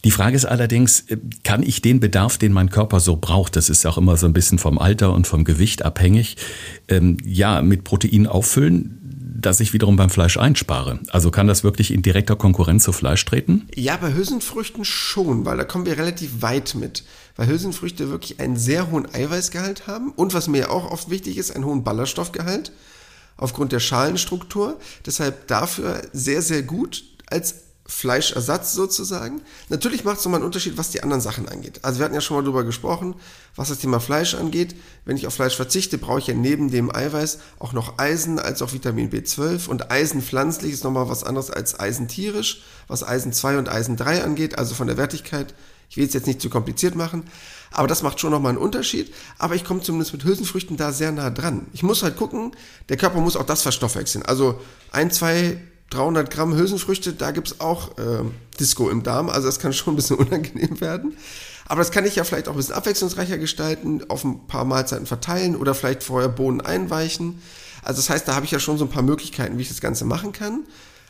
Die 0.04 0.10
Frage 0.10 0.36
ist 0.36 0.44
allerdings, 0.44 1.04
kann 1.42 1.62
ich 1.62 1.82
den 1.82 2.00
Bedarf, 2.00 2.38
den 2.38 2.52
mein 2.52 2.70
Körper 2.70 3.00
so 3.00 3.16
braucht, 3.16 3.56
das 3.56 3.68
ist 3.68 3.84
auch 3.86 3.98
immer 3.98 4.16
so 4.16 4.26
ein 4.26 4.32
bisschen 4.32 4.58
vom 4.58 4.78
Alter 4.78 5.12
und 5.12 5.26
vom 5.26 5.44
Gewicht 5.44 5.84
abhängig, 5.84 6.36
ähm, 6.88 7.16
ja, 7.24 7.60
mit 7.60 7.84
Protein 7.84 8.26
auffüllen? 8.26 9.05
Das 9.40 9.60
ich 9.60 9.72
wiederum 9.72 9.96
beim 9.96 10.10
Fleisch 10.10 10.36
einspare. 10.36 11.00
Also 11.08 11.30
kann 11.30 11.46
das 11.46 11.64
wirklich 11.64 11.92
in 11.92 12.02
direkter 12.02 12.36
Konkurrenz 12.36 12.84
zu 12.84 12.92
Fleisch 12.92 13.24
treten? 13.24 13.68
Ja, 13.74 13.96
bei 13.96 14.14
Hülsenfrüchten 14.14 14.84
schon, 14.84 15.44
weil 15.44 15.56
da 15.56 15.64
kommen 15.64 15.86
wir 15.86 15.98
relativ 15.98 16.42
weit 16.42 16.74
mit. 16.74 17.04
Weil 17.36 17.48
Hülsenfrüchte 17.48 18.10
wirklich 18.10 18.40
einen 18.40 18.56
sehr 18.56 18.90
hohen 18.90 19.12
Eiweißgehalt 19.12 19.86
haben 19.86 20.12
und 20.12 20.34
was 20.34 20.48
mir 20.48 20.70
auch 20.70 20.90
oft 20.90 21.10
wichtig 21.10 21.36
ist, 21.36 21.54
einen 21.54 21.64
hohen 21.64 21.84
Ballaststoffgehalt 21.84 22.72
aufgrund 23.36 23.72
der 23.72 23.80
Schalenstruktur. 23.80 24.78
Deshalb 25.04 25.46
dafür 25.46 26.02
sehr, 26.12 26.42
sehr 26.42 26.62
gut 26.62 27.04
als 27.26 27.65
Fleischersatz 27.86 28.72
sozusagen. 28.72 29.42
Natürlich 29.68 30.04
macht 30.04 30.18
es 30.18 30.24
nochmal 30.24 30.40
einen 30.40 30.46
Unterschied, 30.46 30.76
was 30.76 30.90
die 30.90 31.02
anderen 31.02 31.20
Sachen 31.20 31.48
angeht. 31.48 31.80
Also 31.82 31.98
wir 31.98 32.04
hatten 32.04 32.14
ja 32.14 32.20
schon 32.20 32.36
mal 32.36 32.42
darüber 32.42 32.64
gesprochen, 32.64 33.14
was 33.54 33.68
das 33.68 33.78
Thema 33.78 34.00
Fleisch 34.00 34.34
angeht. 34.34 34.74
Wenn 35.04 35.16
ich 35.16 35.26
auf 35.26 35.34
Fleisch 35.34 35.54
verzichte, 35.54 35.96
brauche 35.96 36.18
ich 36.18 36.26
ja 36.26 36.34
neben 36.34 36.70
dem 36.70 36.94
Eiweiß 36.94 37.38
auch 37.58 37.72
noch 37.72 37.98
Eisen 37.98 38.38
als 38.38 38.60
auch 38.60 38.72
Vitamin 38.72 39.10
B12 39.10 39.68
und 39.68 39.90
Eisen 39.90 40.20
pflanzlich 40.20 40.72
ist 40.72 40.84
nochmal 40.84 41.08
was 41.08 41.22
anderes 41.22 41.50
als 41.50 41.78
Eisen 41.78 42.08
tierisch, 42.08 42.62
was 42.88 43.04
Eisen 43.04 43.32
2 43.32 43.58
und 43.58 43.68
Eisen 43.68 43.96
3 43.96 44.24
angeht, 44.24 44.58
also 44.58 44.74
von 44.74 44.88
der 44.88 44.96
Wertigkeit. 44.96 45.54
Ich 45.88 45.96
will 45.96 46.04
es 46.04 46.14
jetzt 46.14 46.26
nicht 46.26 46.40
zu 46.40 46.50
kompliziert 46.50 46.96
machen, 46.96 47.22
aber 47.70 47.86
das 47.86 48.02
macht 48.02 48.18
schon 48.18 48.32
nochmal 48.32 48.50
einen 48.50 48.58
Unterschied. 48.58 49.14
Aber 49.38 49.54
ich 49.54 49.64
komme 49.64 49.82
zumindest 49.82 50.12
mit 50.12 50.24
Hülsenfrüchten 50.24 50.76
da 50.76 50.90
sehr 50.90 51.12
nah 51.12 51.30
dran. 51.30 51.68
Ich 51.72 51.84
muss 51.84 52.02
halt 52.02 52.16
gucken, 52.16 52.50
der 52.88 52.96
Körper 52.96 53.20
muss 53.20 53.36
auch 53.36 53.46
das 53.46 53.62
verstoffwechseln. 53.62 54.26
Also 54.26 54.60
ein, 54.90 55.12
zwei 55.12 55.60
300 55.90 56.30
Gramm 56.30 56.56
Hülsenfrüchte, 56.56 57.12
da 57.12 57.30
gibt 57.30 57.48
es 57.48 57.60
auch 57.60 57.96
äh, 57.98 58.22
Disco 58.58 58.88
im 58.88 59.02
Darm, 59.02 59.28
also 59.28 59.46
das 59.46 59.58
kann 59.58 59.72
schon 59.72 59.94
ein 59.94 59.96
bisschen 59.96 60.16
unangenehm 60.16 60.80
werden. 60.80 61.16
Aber 61.68 61.80
das 61.80 61.90
kann 61.90 62.04
ich 62.04 62.16
ja 62.16 62.24
vielleicht 62.24 62.48
auch 62.48 62.52
ein 62.52 62.58
bisschen 62.58 62.74
abwechslungsreicher 62.74 63.38
gestalten, 63.38 64.02
auf 64.08 64.24
ein 64.24 64.46
paar 64.46 64.64
Mahlzeiten 64.64 65.06
verteilen 65.06 65.56
oder 65.56 65.74
vielleicht 65.74 66.02
vorher 66.02 66.28
Bohnen 66.28 66.60
einweichen. 66.60 67.42
Also 67.82 68.00
das 68.00 68.10
heißt, 68.10 68.28
da 68.28 68.34
habe 68.34 68.44
ich 68.44 68.52
ja 68.52 68.60
schon 68.60 68.78
so 68.78 68.84
ein 68.84 68.90
paar 68.90 69.02
Möglichkeiten, 69.02 69.58
wie 69.58 69.62
ich 69.62 69.68
das 69.68 69.80
Ganze 69.80 70.04
machen 70.04 70.32
kann. 70.32 70.64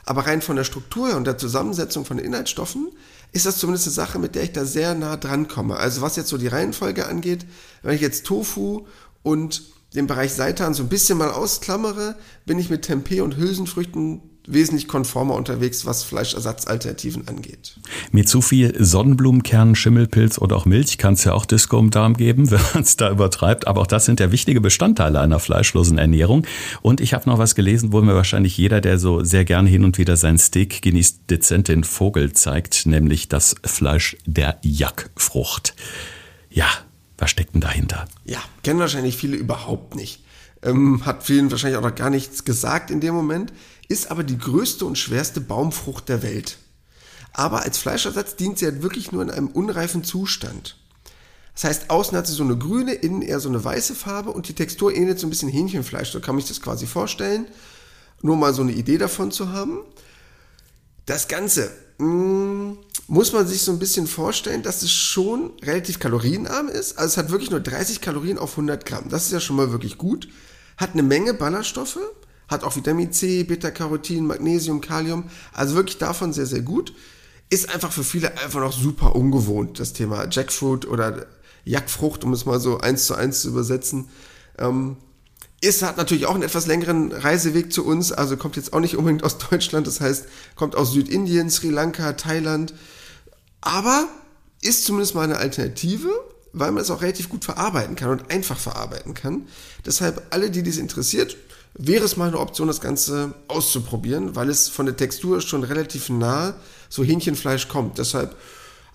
Aber 0.05 0.27
rein 0.27 0.41
von 0.41 0.57
der 0.57 0.65
Struktur 0.65 1.17
und 1.17 1.27
der 1.27 1.37
Zusammensetzung 1.37 2.05
von 2.05 2.19
Inhaltsstoffen 2.19 2.91
ist 3.33 3.45
das 3.45 3.59
zumindest 3.59 3.89
eine 3.89 3.95
Sache, 3.95 4.19
mit 4.19 4.35
der 4.35 4.45
ich 4.45 4.53
da 4.53 4.65
sehr 4.65 4.95
nah 4.95 5.17
dran 5.17 5.49
komme. 5.49 5.77
Also 5.77 6.01
was 6.01 6.17
jetzt 6.17 6.29
so 6.29 6.39
die 6.39 6.47
Reihenfolge 6.47 7.07
angeht, 7.07 7.45
wenn 7.83 7.95
ich 7.95 8.01
jetzt 8.01 8.25
Tofu 8.25 8.87
und 9.23 9.63
den 9.95 10.07
Bereich 10.07 10.33
Seitan 10.33 10.75
so 10.75 10.85
ein 10.85 10.89
bisschen 10.89 11.19
mal 11.19 11.31
ausklammere, 11.31 12.17
bin 12.45 12.59
ich 12.59 12.71
mit 12.71 12.83
Tempeh 12.83 13.21
und 13.21 13.37
Hülsenfrüchten 13.37 14.36
wesentlich 14.47 14.89
konformer 14.89 15.35
unterwegs, 15.35 15.87
was 15.87 16.03
Fleischersatzalternativen 16.03 17.29
angeht. 17.29 17.77
Mit 18.13 18.29
zu 18.29 18.41
viel 18.41 18.75
Sonnenblumenkern, 18.83 19.75
Schimmelpilz 19.75 20.39
oder 20.39 20.57
auch 20.57 20.65
Milch 20.65 20.99
kann 20.99 21.15
es 21.15 21.25
ja 21.25 21.33
auch 21.33 21.47
Disco 21.47 21.79
im 21.79 21.91
Darm 21.91 22.17
geben, 22.17 22.51
wenn 22.51 22.61
man 22.75 22.83
es 22.83 22.97
da 22.97 23.11
übertreibt. 23.11 23.67
Aber 23.67 23.81
auch 23.81 23.87
das 23.87 24.05
sind 24.05 24.21
ja 24.21 24.33
wichtige 24.33 24.61
Bestandteile 24.61 25.21
einer 25.21 25.39
fleischlosen 25.39 25.99
Ernährung. 25.99 26.47
Und 26.83 27.01
ich 27.01 27.15
habe 27.15 27.29
noch 27.29 27.39
was 27.39 27.55
gelesen, 27.55 27.93
wo 27.93 28.01
mir 28.01 28.15
wahrscheinlich 28.15 28.57
jeder, 28.57 28.81
der 28.81 28.99
so 28.99 29.25
sehr 29.25 29.45
gerne 29.45 29.69
hin 29.69 29.85
und 29.85 29.99
wieder 29.99 30.17
sein 30.17 30.39
Steak 30.39 30.83
genießt, 30.83 31.31
dezent 31.31 31.69
den 31.69 31.85
Vogel 31.85 32.33
zeigt, 32.33 32.87
nämlich 32.87 33.29
das 33.29 33.55
Fleisch 33.65 34.17
der 34.27 34.59
Jackfrucht. 34.63 35.75
Ja, 36.51 36.69
was 37.19 37.31
steckt 37.31 37.55
denn 37.55 37.61
dahinter? 37.61 38.07
Ja, 38.25 38.39
kennen 38.63 38.79
wahrscheinlich 38.79 39.17
viele 39.17 39.37
überhaupt 39.37 39.97
nicht. 39.97 40.23
Ähm, 40.63 41.05
hat 41.05 41.23
vielen 41.23 41.51
wahrscheinlich 41.51 41.79
auch 41.79 41.83
noch 41.83 41.95
gar 41.95 42.11
nichts 42.11 42.45
gesagt 42.45 42.91
in 42.91 43.01
dem 43.01 43.15
Moment 43.15 43.53
ist 43.89 44.11
aber 44.11 44.25
die 44.25 44.39
größte 44.39 44.85
und 44.85 44.99
schwerste 44.99 45.41
Baumfrucht 45.41 46.09
der 46.09 46.23
Welt. 46.23 46.59
Aber 47.33 47.63
als 47.63 47.79
Fleischersatz 47.79 48.37
dient 48.37 48.59
sie 48.59 48.65
halt 48.65 48.83
wirklich 48.83 49.13
nur 49.13 49.23
in 49.23 49.31
einem 49.31 49.49
unreifen 49.49 50.05
Zustand. 50.05 50.77
Das 51.55 51.65
heißt, 51.65 51.91
außen 51.91 52.17
hat 52.17 52.27
sie 52.27 52.35
so 52.35 52.43
eine 52.43 52.57
grüne, 52.57 52.93
innen 52.93 53.23
eher 53.23 53.41
so 53.41 53.49
eine 53.49 53.63
weiße 53.63 53.95
Farbe 53.95 54.31
und 54.31 54.49
die 54.49 54.55
Textur 54.55 54.95
ähnelt 54.95 55.19
so 55.19 55.27
ein 55.27 55.31
bisschen 55.31 55.49
Hähnchenfleisch. 55.49 56.11
So 56.11 56.21
kann 56.21 56.35
man 56.35 56.43
sich 56.43 56.49
das 56.49 56.63
quasi 56.63 56.87
vorstellen. 56.87 57.47
Nur 58.23 58.37
mal 58.37 58.53
so 58.53 58.63
eine 58.63 58.73
Idee 58.73 58.99
davon 58.99 59.31
zu 59.31 59.53
haben. 59.53 59.81
Das 61.07 61.29
Ganze 61.29 61.71
mh, 61.99 62.07
mm, 62.07 62.79
muss 63.09 63.33
man 63.33 63.47
sich 63.47 63.63
so 63.63 63.73
ein 63.73 63.79
bisschen 63.79 64.07
vorstellen, 64.07 64.63
dass 64.63 64.83
es 64.83 64.91
schon 64.91 65.53
relativ 65.63 65.99
kalorienarm 65.99 66.69
ist. 66.69 66.99
Also 66.99 67.13
es 67.13 67.17
hat 67.17 67.31
wirklich 67.31 67.51
nur 67.51 67.61
30 67.61 68.01
Kalorien 68.01 68.39
auf 68.39 68.53
100 68.53 68.85
Gramm. 68.85 69.09
Das 69.09 69.27
ist 69.27 69.33
ja 69.33 69.41
schon 69.41 69.57
mal 69.57 69.71
wirklich 69.71 69.97
gut. 69.97 70.29
Hat 70.77 70.93
eine 70.93 71.03
Menge 71.03 71.33
Ballaststoffe 71.33 72.01
hat 72.49 72.65
auch 72.65 72.77
Vitamin 72.77 73.13
C, 73.13 73.45
Beta-Carotin, 73.45 74.27
Magnesium, 74.27 74.81
Kalium. 74.81 75.25
Also 75.53 75.75
wirklich 75.75 75.99
davon 75.99 76.33
sehr, 76.33 76.47
sehr 76.47 76.63
gut. 76.63 76.95
Ist 77.51 77.73
einfach 77.73 77.93
für 77.93 78.05
viele 78.05 78.33
einfach 78.39 78.61
noch 78.61 78.73
super 78.73 79.15
ungewohnt, 79.15 79.79
das 79.79 79.93
Thema 79.93 80.27
Jackfruit 80.31 80.87
oder 80.87 81.27
Jackfrucht, 81.65 82.25
um 82.25 82.33
es 82.33 82.47
mal 82.47 82.61
so 82.61 82.79
eins 82.79 83.07
zu 83.07 83.15
eins 83.15 83.43
zu 83.43 83.49
übersetzen. 83.49 84.09
Ähm, 84.59 84.97
ist, 85.61 85.83
hat 85.83 85.97
natürlich 85.97 86.27
auch 86.27 86.35
einen 86.35 86.43
etwas 86.43 86.67
längeren 86.67 87.13
Reiseweg 87.13 87.73
zu 87.73 87.85
uns, 87.85 88.13
also 88.13 88.37
kommt 88.37 88.57
jetzt 88.57 88.73
auch 88.73 88.81
nicht 88.81 88.97
unbedingt 88.97 89.25
aus 89.25 89.39
Deutschland, 89.51 89.87
das 89.87 90.01
heißt, 90.01 90.27
kommt 90.55 90.77
aus 90.77 90.93
Südindien, 90.93 91.51
Sri 91.51 91.71
Lanka, 91.71 92.13
Thailand. 92.13 92.75
Aber 93.61 94.09
ist 94.63 94.85
zumindest 94.85 95.15
mal 95.15 95.23
eine 95.23 95.39
Alternative, 95.39 96.11
weil 96.53 96.73
man 96.73 96.83
es 96.83 96.91
auch 96.91 97.03
relativ 97.03 97.29
gut 97.29 97.45
verarbeiten 97.45 97.97
kann 97.97 98.11
und 98.11 98.31
einfach 98.31 98.59
verarbeiten 98.59 99.15
kann. 99.15 99.49
Deshalb 99.85 100.23
alle, 100.31 100.51
die 100.51 100.63
dies 100.63 100.79
interessiert, 100.79 101.37
wäre 101.79 102.05
es 102.05 102.17
mal 102.17 102.29
eine 102.29 102.39
Option, 102.39 102.69
das 102.69 102.81
Ganze 102.81 103.35
auszuprobieren, 103.49 104.35
weil 104.35 104.49
es 104.49 104.69
von 104.69 104.87
der 104.87 104.97
Textur 104.97 105.41
schon 105.41 105.63
relativ 105.63 106.09
nah 106.09 106.55
so 106.89 107.05
Hähnchenfleisch 107.05 107.69
kommt. 107.69 107.99
Deshalb 107.99 108.37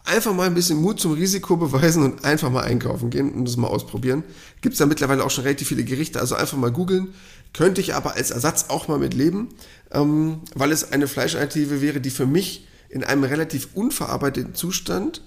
einfach 0.04 0.34
mal 0.34 0.48
ein 0.48 0.56
bisschen 0.56 0.82
Mut 0.82 1.00
zum 1.00 1.14
Risiko 1.14 1.58
beweisen 1.58 2.04
und 2.04 2.26
einfach 2.26 2.50
mal 2.50 2.64
einkaufen 2.64 3.10
gehen 3.10 3.32
und 3.34 3.46
das 3.46 3.58
mal 3.58 3.68
ausprobieren. 3.68 4.24
Gibt 4.62 4.74
es 4.74 4.80
da 4.80 4.86
mittlerweile 4.86 5.24
auch 5.24 5.30
schon 5.30 5.44
relativ 5.44 5.68
viele 5.68 5.84
Gerichte, 5.84 6.20
also 6.20 6.36
einfach 6.36 6.58
mal 6.58 6.72
googeln. 6.72 7.14
Könnte 7.54 7.82
ich 7.82 7.94
aber 7.94 8.16
als 8.16 8.32
Ersatz 8.32 8.66
auch 8.70 8.88
mal 8.88 8.98
mit 8.98 9.14
leben, 9.14 9.50
ähm, 9.92 10.42
weil 10.56 10.72
es 10.72 10.92
eine 10.92 11.08
Fleischalternative 11.08 11.82
wäre, 11.82 12.02
die 12.02 12.10
für 12.10 12.26
mich 12.26 12.68
in 12.90 13.04
einem 13.04 13.24
relativ 13.24 13.70
unverarbeiteten 13.74 14.56
Zustand 14.56 15.22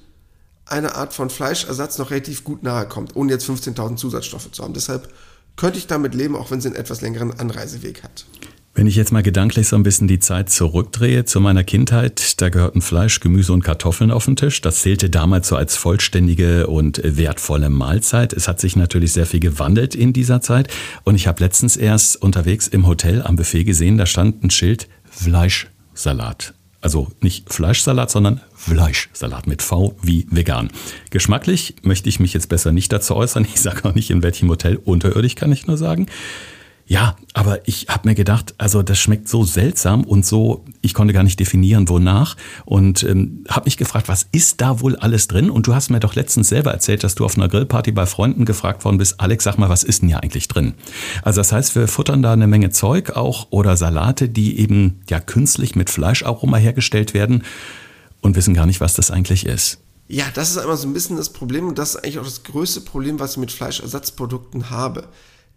eine 0.67 0.95
Art 0.95 1.13
von 1.13 1.31
Fleischersatz 1.31 1.99
noch 1.99 2.11
relativ 2.11 2.43
gut 2.43 2.63
nahe 2.63 2.89
kommt, 2.89 3.15
ohne 3.17 3.33
jetzt 3.33 3.49
15.000 3.49 3.97
Zusatzstoffe 3.97 4.51
zu 4.51 4.63
haben. 4.63 4.75
Deshalb 4.75 5.13
könnte 5.57 5.79
ich 5.79 5.87
damit 5.87 6.15
leben, 6.15 6.37
auch 6.37 6.51
wenn 6.51 6.61
sie 6.61 6.69
einen 6.69 6.77
etwas 6.77 7.01
längeren 7.01 7.39
Anreiseweg 7.39 8.03
hat. 8.03 8.27
Wenn 8.77 8.89
ich 8.89 8.97
jetzt 8.97 9.13
mal 9.13 9.23
gedanklich 9.23 9.69
so 9.69 9.77
ein 9.77 9.85
bisschen 9.85 10.09
die 10.09 10.19
Zeit 10.19 10.51
zurückdrehe 10.51 11.25
zu 11.25 11.41
meiner 11.41 11.63
Kindheit, 11.63 12.41
da 12.41 12.49
gehörten 12.49 12.83
Fleisch, 12.83 13.21
Gemüse 13.21 13.53
und 13.53 13.63
Kartoffeln 13.63 14.11
auf 14.11 14.25
den 14.25 14.35
Tisch. 14.35 14.61
Das 14.63 14.83
zählte 14.83 15.11
damals 15.11 15.47
so 15.47 15.55
als 15.55 15.77
vollständige 15.77 16.67
und 16.67 17.01
wertvolle 17.05 17.71
Mahlzeit. 17.71 18.33
Es 18.33 18.49
hat 18.49 18.61
sich 18.61 18.75
natürlich 18.75 19.13
sehr 19.13 19.27
viel 19.27 19.39
gewandelt 19.39 19.95
in 19.95 20.13
dieser 20.13 20.41
Zeit. 20.41 20.69
Und 21.05 21.15
ich 21.15 21.29
habe 21.29 21.41
letztens 21.45 21.77
erst 21.77 22.21
unterwegs 22.21 22.67
im 22.67 22.89
Hotel 22.89 23.23
am 23.23 23.37
Buffet 23.37 23.63
gesehen, 23.63 23.97
da 23.97 24.07
stand 24.07 24.43
ein 24.43 24.51
Schild 24.51 24.89
Fleischsalat. 25.09 26.55
Also 26.85 27.09
nicht 27.23 27.51
Fleischsalat, 27.51 28.11
sondern 28.11 28.43
Fleischsalat 28.55 29.47
mit 29.47 29.63
V 29.63 29.97
wie 30.03 30.27
vegan. 30.31 30.69
Geschmacklich 31.09 31.77
möchte 31.81 32.11
ich 32.11 32.21
mich 32.21 32.35
jetzt 32.35 32.51
besser 32.51 32.73
nicht 32.73 32.93
dazu 32.93 33.17
äußern. 33.17 33.47
Ich 33.47 33.63
sage 33.63 33.89
auch 33.89 33.95
nicht, 33.95 34.11
in 34.11 34.23
welchem 34.23 34.51
Hotel 34.51 34.77
unterirdisch 34.77 35.35
kann 35.35 35.51
ich 35.51 35.67
nur 35.67 35.79
sagen. 35.79 36.09
Ja, 36.87 37.17
aber 37.33 37.67
ich 37.67 37.87
habe 37.89 38.09
mir 38.09 38.15
gedacht, 38.15 38.55
also 38.59 38.83
das 38.83 38.99
schmeckt 38.99 39.27
so 39.29 39.43
seltsam 39.43 40.05
und 40.05 40.27
so, 40.27 40.67
ich 40.83 40.93
konnte 40.93 41.15
gar 41.15 41.23
nicht 41.23 41.41
definieren, 41.41 41.89
wonach. 41.89 42.37
Und 42.67 43.03
ähm, 43.05 43.45
habe 43.49 43.65
mich 43.65 43.79
gefragt, 43.79 44.09
was 44.09 44.27
ist 44.33 44.61
da 44.61 44.81
wohl 44.81 44.95
alles 44.97 45.27
drin? 45.27 45.49
Und 45.49 45.67
du 45.67 45.75
hast 45.75 45.89
mir 45.89 46.01
doch 46.01 46.15
letztens 46.15 46.49
selber 46.51 46.73
erzählt, 46.73 47.03
dass 47.03 47.15
du 47.15 47.25
auf 47.25 47.39
einer 47.39 47.49
Grillparty 47.49 47.93
bei 47.93 48.05
Freunden 48.05 48.45
gefragt 48.45 48.85
worden 48.85 48.99
bist, 48.99 49.19
Alex, 49.19 49.45
sag 49.45 49.57
mal, 49.57 49.71
was 49.71 49.83
ist 49.83 50.03
denn 50.03 50.11
hier 50.11 50.23
eigentlich 50.23 50.47
drin? 50.47 50.75
Also 51.23 51.41
das 51.41 51.53
heißt, 51.53 51.75
wir 51.75 51.89
futtern 51.89 52.23
da 52.23 52.35
eine 52.35 52.47
Menge 52.47 52.69
Zeug 52.69 53.13
auch 53.17 53.47
oder 53.51 53.79
Salate, 53.79 54.29
die 54.29 54.59
eben 54.59 55.01
ja 55.09 55.21
künstlich 55.21 55.77
mit 55.77 55.89
Fleischaroma 55.89 56.59
hergestellt 56.59 57.15
werden 57.15 57.45
und 58.21 58.37
wissen 58.37 58.53
gar 58.53 58.67
nicht, 58.67 58.83
was 58.83 58.93
das 58.93 59.11
eigentlich 59.11 59.47
ist. 59.47 59.79
Ja, 60.07 60.27
das 60.35 60.51
ist 60.51 60.59
einmal 60.59 60.77
so 60.77 60.87
ein 60.87 60.93
bisschen 60.93 61.17
das 61.17 61.31
Problem 61.31 61.67
und 61.67 61.79
das 61.79 61.91
ist 61.95 62.05
eigentlich 62.05 62.19
auch 62.19 62.25
das 62.25 62.43
größte 62.43 62.83
Problem, 62.83 63.21
was 63.21 63.33
ich 63.33 63.37
mit 63.39 63.53
Fleischersatzprodukten 63.53 64.69
habe. 64.69 65.09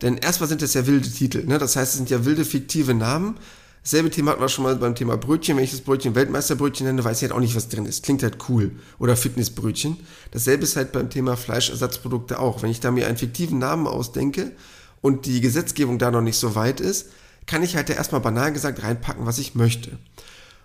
Denn 0.02 0.18
erstmal 0.18 0.48
sind 0.48 0.62
das 0.62 0.74
ja 0.74 0.86
wilde 0.86 1.10
Titel, 1.10 1.46
ne? 1.46 1.58
das 1.58 1.76
heißt, 1.76 1.94
es 1.94 1.98
sind 1.98 2.10
ja 2.10 2.24
wilde 2.26 2.46
fiktive 2.46 2.94
Namen. 2.94 3.38
Dasselbe 3.84 4.10
Thema 4.10 4.32
hatten 4.32 4.42
wir 4.42 4.50
schon 4.50 4.66
mal 4.66 4.76
beim 4.76 4.96
Thema 4.96 5.16
Brötchen. 5.16 5.56
Wenn 5.56 5.64
ich 5.64 5.72
das 5.72 5.80
Brötchen 5.80 6.14
Weltmeisterbrötchen 6.14 6.86
nenne, 6.86 7.06
weiß 7.06 7.18
ich 7.18 7.22
halt 7.24 7.32
auch 7.32 7.40
nicht, 7.40 7.56
was 7.56 7.70
drin 7.70 7.86
ist. 7.86 8.04
Klingt 8.04 8.22
halt 8.22 8.50
cool. 8.50 8.72
Oder 9.00 9.16
Fitnessbrötchen. 9.16 9.96
Dasselbe 10.32 10.64
ist 10.64 10.76
halt 10.76 10.92
beim 10.92 11.10
Thema 11.10 11.38
Fleischersatzprodukte 11.38 12.38
auch. 12.38 12.62
Wenn 12.62 12.70
ich 12.70 12.82
da 12.82 12.92
mir 12.92 13.08
einen 13.08 13.16
fiktiven 13.16 13.60
Namen 13.60 13.88
ausdenke 13.88 14.52
und 15.00 15.26
die 15.26 15.40
Gesetzgebung 15.40 16.00
da 16.00 16.12
noch 16.12 16.22
nicht 16.22 16.38
so 16.38 16.54
weit 16.54 16.82
ist, 16.82 17.08
kann 17.46 17.64
ich 17.64 17.78
halt 17.78 17.88
da 17.88 17.94
erstmal 17.94 18.20
banal 18.20 18.52
gesagt 18.52 18.84
reinpacken, 18.84 19.26
was 19.26 19.40
ich 19.40 19.56
möchte. 19.56 19.98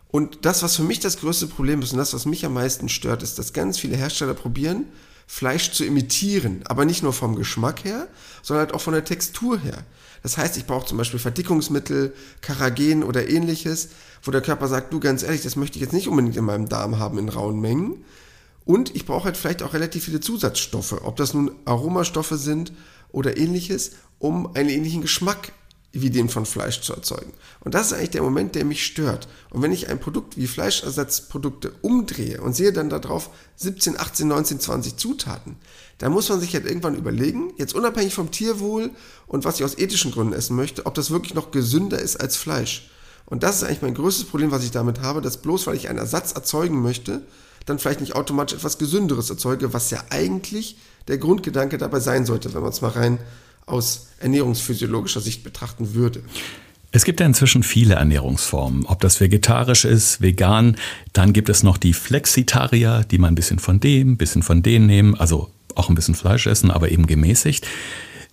Und 0.09 0.45
das, 0.45 0.65
was 0.65 0.75
für 0.75 0.83
mich 0.83 0.99
das 0.99 1.19
größte 1.19 1.47
Problem 1.47 1.81
ist 1.81 1.93
und 1.93 1.99
das, 1.99 2.13
was 2.13 2.27
mich 2.27 2.45
am 2.45 2.55
meisten 2.55 2.89
stört, 2.89 3.23
ist, 3.23 3.39
dass 3.39 3.53
ganz 3.53 3.79
viele 3.79 3.97
Hersteller 3.97 4.35
probieren, 4.35 4.87
Fleisch 5.33 5.73
zu 5.73 5.83
imitieren, 5.87 6.61
aber 6.67 6.85
nicht 6.85 7.03
nur 7.03 7.15
vom 7.15 7.37
Geschmack 7.37 7.87
her, 7.87 8.07
sondern 8.43 8.67
halt 8.67 8.75
auch 8.75 8.83
von 8.83 8.93
der 8.93 9.07
Textur 9.07 9.59
her. 9.59 9.83
Das 10.23 10.37
heißt, 10.37 10.59
ich 10.59 10.67
brauche 10.67 10.85
zum 10.85 10.99
Beispiel 10.99 11.19
Verdickungsmittel, 11.19 12.13
Karagen 12.43 13.03
oder 13.03 13.31
ähnliches, 13.31 13.89
wo 14.23 14.31
der 14.31 14.43
Körper 14.43 14.69
sagt, 14.69 14.93
du 14.93 15.01
ganz 15.01 15.23
ehrlich, 15.23 15.41
das 15.41 15.57
möchte 15.57 15.79
ich 15.79 15.83
jetzt 15.83 15.95
nicht 15.95 16.07
unbedingt 16.07 16.37
in 16.37 16.45
meinem 16.45 16.69
Darm 16.69 16.99
haben 16.99 17.17
in 17.17 17.31
rauen 17.31 17.63
Mengen. 17.63 18.05
Und 18.67 18.95
ich 18.95 19.07
brauche 19.07 19.25
halt 19.25 19.39
vielleicht 19.39 19.63
auch 19.63 19.73
relativ 19.73 20.05
viele 20.05 20.21
Zusatzstoffe, 20.21 21.01
ob 21.03 21.17
das 21.17 21.33
nun 21.33 21.53
Aromastoffe 21.65 22.37
sind 22.37 22.75
oder 23.11 23.39
ähnliches, 23.39 23.93
um 24.19 24.55
einen 24.55 24.69
ähnlichen 24.69 25.01
Geschmack 25.01 25.53
wie 25.93 26.11
den 26.11 26.29
von 26.29 26.47
Fleisch 26.47 26.81
zu 26.81 26.95
erzeugen. 26.95 27.33
Und 27.61 27.75
das 27.75 27.89
ist 27.89 27.93
eigentlich 27.93 28.11
der 28.11 28.23
Moment, 28.23 28.55
der 28.55 28.65
mich 28.65 28.85
stört. 28.85 29.29
Und 29.51 29.61
wenn 29.61 29.73
ich 29.73 29.89
ein 29.89 30.01
Produkt 30.01 30.39
wie 30.39 30.47
Fleischersatzprodukte 30.47 31.73
umdrehe 31.83 32.41
und 32.41 32.57
sehe 32.57 32.73
dann 32.73 32.89
darauf 32.89 33.31
17, 33.57 34.01
18, 34.01 34.27
19, 34.27 34.61
20 34.61 34.97
Zutaten, 34.97 35.57
dann 35.99 36.13
muss 36.13 36.29
man 36.31 36.41
sich 36.41 36.55
halt 36.55 36.67
irgendwann 36.67 36.97
überlegen, 36.97 37.53
jetzt 37.59 37.75
unabhängig 37.75 38.15
vom 38.15 38.31
Tierwohl 38.31 38.91
und 39.27 39.45
was 39.45 39.57
ich 39.57 39.65
aus 39.65 39.79
ethischen 39.79 40.13
Gründen 40.13 40.33
essen 40.33 40.57
möchte, 40.57 40.87
ob 40.87 40.95
das 40.95 41.11
wirklich 41.11 41.35
noch 41.35 41.51
gesünder 41.51 41.99
ist 41.99 42.17
als 42.21 42.37
Fleisch. 42.37 42.91
Und 43.27 43.43
das 43.43 43.57
ist 43.57 43.65
eigentlich 43.65 43.83
mein 43.83 43.95
größtes 43.95 44.25
Problem, 44.25 44.51
was 44.51 44.65
ich 44.65 44.71
damit 44.71 45.01
habe, 45.01 45.21
dass 45.21 45.37
bloß 45.37 45.67
weil 45.67 45.77
ich 45.77 45.89
einen 45.89 45.99
Ersatz 45.99 46.33
erzeugen 46.33 46.83
möchte, 46.83 47.23
dann 47.67 47.79
vielleicht 47.79 48.01
nicht 48.01 48.15
automatisch 48.15 48.59
etwas 48.59 48.79
Gesünderes 48.79 49.31
erzeuge, 49.31 49.73
was 49.73 49.91
ja 49.91 50.03
eigentlich 50.11 50.77
der 51.09 51.19
Grundgedanke 51.19 51.79
dabei 51.79 52.01
sein 52.01 52.27
sollte, 52.27 52.53
wenn 52.55 52.63
man 52.63 52.73
es 52.73 52.81
mal 52.81 52.91
rein 52.91 53.19
aus 53.67 54.09
ernährungsphysiologischer 54.21 55.21
Sicht 55.21 55.45
betrachten 55.45 55.95
würde. 55.95 56.23
Es 56.95 57.05
gibt 57.05 57.21
ja 57.21 57.27
inzwischen 57.27 57.63
viele 57.63 57.95
Ernährungsformen, 57.95 58.85
ob 58.85 59.01
das 59.01 59.19
vegetarisch 59.19 59.87
ist, 59.87 60.21
vegan, 60.21 60.77
dann 61.15 61.33
gibt 61.33 61.49
es 61.49 61.63
noch 61.63 61.79
die 61.79 61.95
Flexitarier, 61.95 63.05
die 63.11 63.17
mal 63.17 63.29
ein 63.29 63.35
bisschen 63.35 63.59
von 63.59 63.81
dem, 63.81 64.13
ein 64.13 64.17
bisschen 64.19 64.43
von 64.43 64.63
denen 64.63 64.87
nehmen, 64.87 65.15
also 65.15 65.51
auch 65.75 65.89
ein 65.89 65.95
bisschen 65.95 66.15
Fleisch 66.15 66.47
essen, 66.47 66.71
aber 66.71 66.91
eben 66.91 67.07
gemäßigt. 67.07 67.67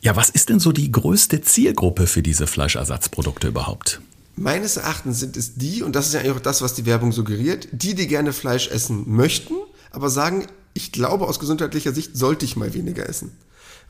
Ja, 0.02 0.18
was 0.18 0.30
ist 0.30 0.50
denn 0.50 0.60
so 0.60 0.74
die 0.74 0.92
größte 0.92 1.42
Zielgruppe 1.42 2.06
für 2.06 2.22
diese 2.22 2.48
Fleischersatzprodukte 2.48 3.48
überhaupt? 3.48 4.02
Meines 4.36 4.76
Erachtens 4.76 5.20
sind 5.22 5.38
es 5.38 5.56
die, 5.56 5.82
und 5.82 5.96
das 5.96 6.08
ist 6.08 6.14
ja 6.14 6.20
eigentlich 6.20 6.36
auch 6.36 6.40
das, 6.40 6.62
was 6.62 6.74
die 6.74 6.86
Werbung 6.86 7.14
suggeriert, 7.14 7.68
die, 7.72 7.96
die 7.96 8.08
gerne 8.08 8.34
Fleisch 8.34 8.70
essen 8.70 9.04
möchten, 9.08 9.56
aber 9.92 10.10
sagen, 10.10 10.48
ich 10.74 10.92
glaube, 10.92 11.28
aus 11.28 11.40
gesundheitlicher 11.40 11.94
Sicht 11.94 12.16
sollte 12.16 12.46
ich 12.46 12.56
mal 12.56 12.74
weniger 12.74 13.08
essen. 13.08 13.32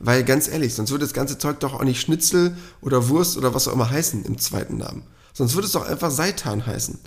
Weil 0.02 0.24
ganz 0.24 0.48
ehrlich, 0.48 0.74
sonst 0.74 0.90
würde 0.90 1.04
das 1.04 1.12
ganze 1.12 1.36
Zeug 1.36 1.60
doch 1.60 1.74
auch 1.74 1.84
nicht 1.84 2.00
Schnitzel 2.00 2.56
oder 2.80 3.08
Wurst 3.10 3.36
oder 3.36 3.54
was 3.54 3.68
auch 3.68 3.74
immer 3.74 3.90
heißen 3.90 4.24
im 4.24 4.38
zweiten 4.38 4.78
Namen. 4.78 5.02
Sonst 5.34 5.54
würde 5.54 5.66
es 5.66 5.72
doch 5.72 5.86
einfach 5.86 6.10
Seitan 6.10 6.66
heißen. 6.66 6.98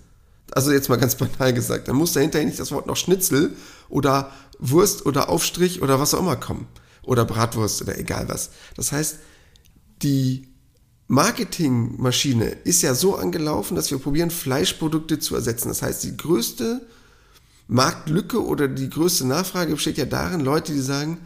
Also 0.52 0.72
jetzt 0.72 0.90
mal 0.90 0.98
ganz 0.98 1.16
banal 1.18 1.54
gesagt. 1.54 1.88
Dann 1.88 1.96
muss 1.96 2.14
dahinter 2.14 2.44
nicht 2.44 2.60
das 2.60 2.72
Wort 2.72 2.86
noch 2.86 2.96
Schnitzel 2.96 3.56
oder 3.90 4.32
Wurst 4.60 5.08
oder 5.08 5.30
Aufstrich 5.30 5.82
oder 5.82 6.00
was 6.00 6.14
auch 6.14 6.20
immer 6.20 6.36
kommen. 6.36 6.68
Oder 7.02 7.26
Bratwurst 7.26 7.82
oder 7.82 7.98
egal 7.98 8.30
was. 8.30 8.52
Das 8.78 8.92
heißt, 8.92 9.18
die 10.04 10.48
Marketingmaschine 11.08 12.46
ist 12.64 12.84
ja 12.84 12.94
so 12.94 13.16
angelaufen, 13.16 13.76
dass 13.76 13.90
wir 13.90 13.98
probieren, 13.98 14.30
Fleischprodukte 14.30 15.18
zu 15.18 15.36
ersetzen. 15.36 15.70
Das 15.70 15.82
heißt, 15.82 16.04
die 16.04 16.16
größte 16.16 16.86
Marktlücke 17.68 18.44
oder 18.44 18.68
die 18.68 18.90
größte 18.90 19.26
Nachfrage 19.26 19.74
besteht 19.74 19.98
ja 19.98 20.06
darin, 20.06 20.42
Leute, 20.42 20.74
die 20.74 20.80
sagen, 20.80 21.18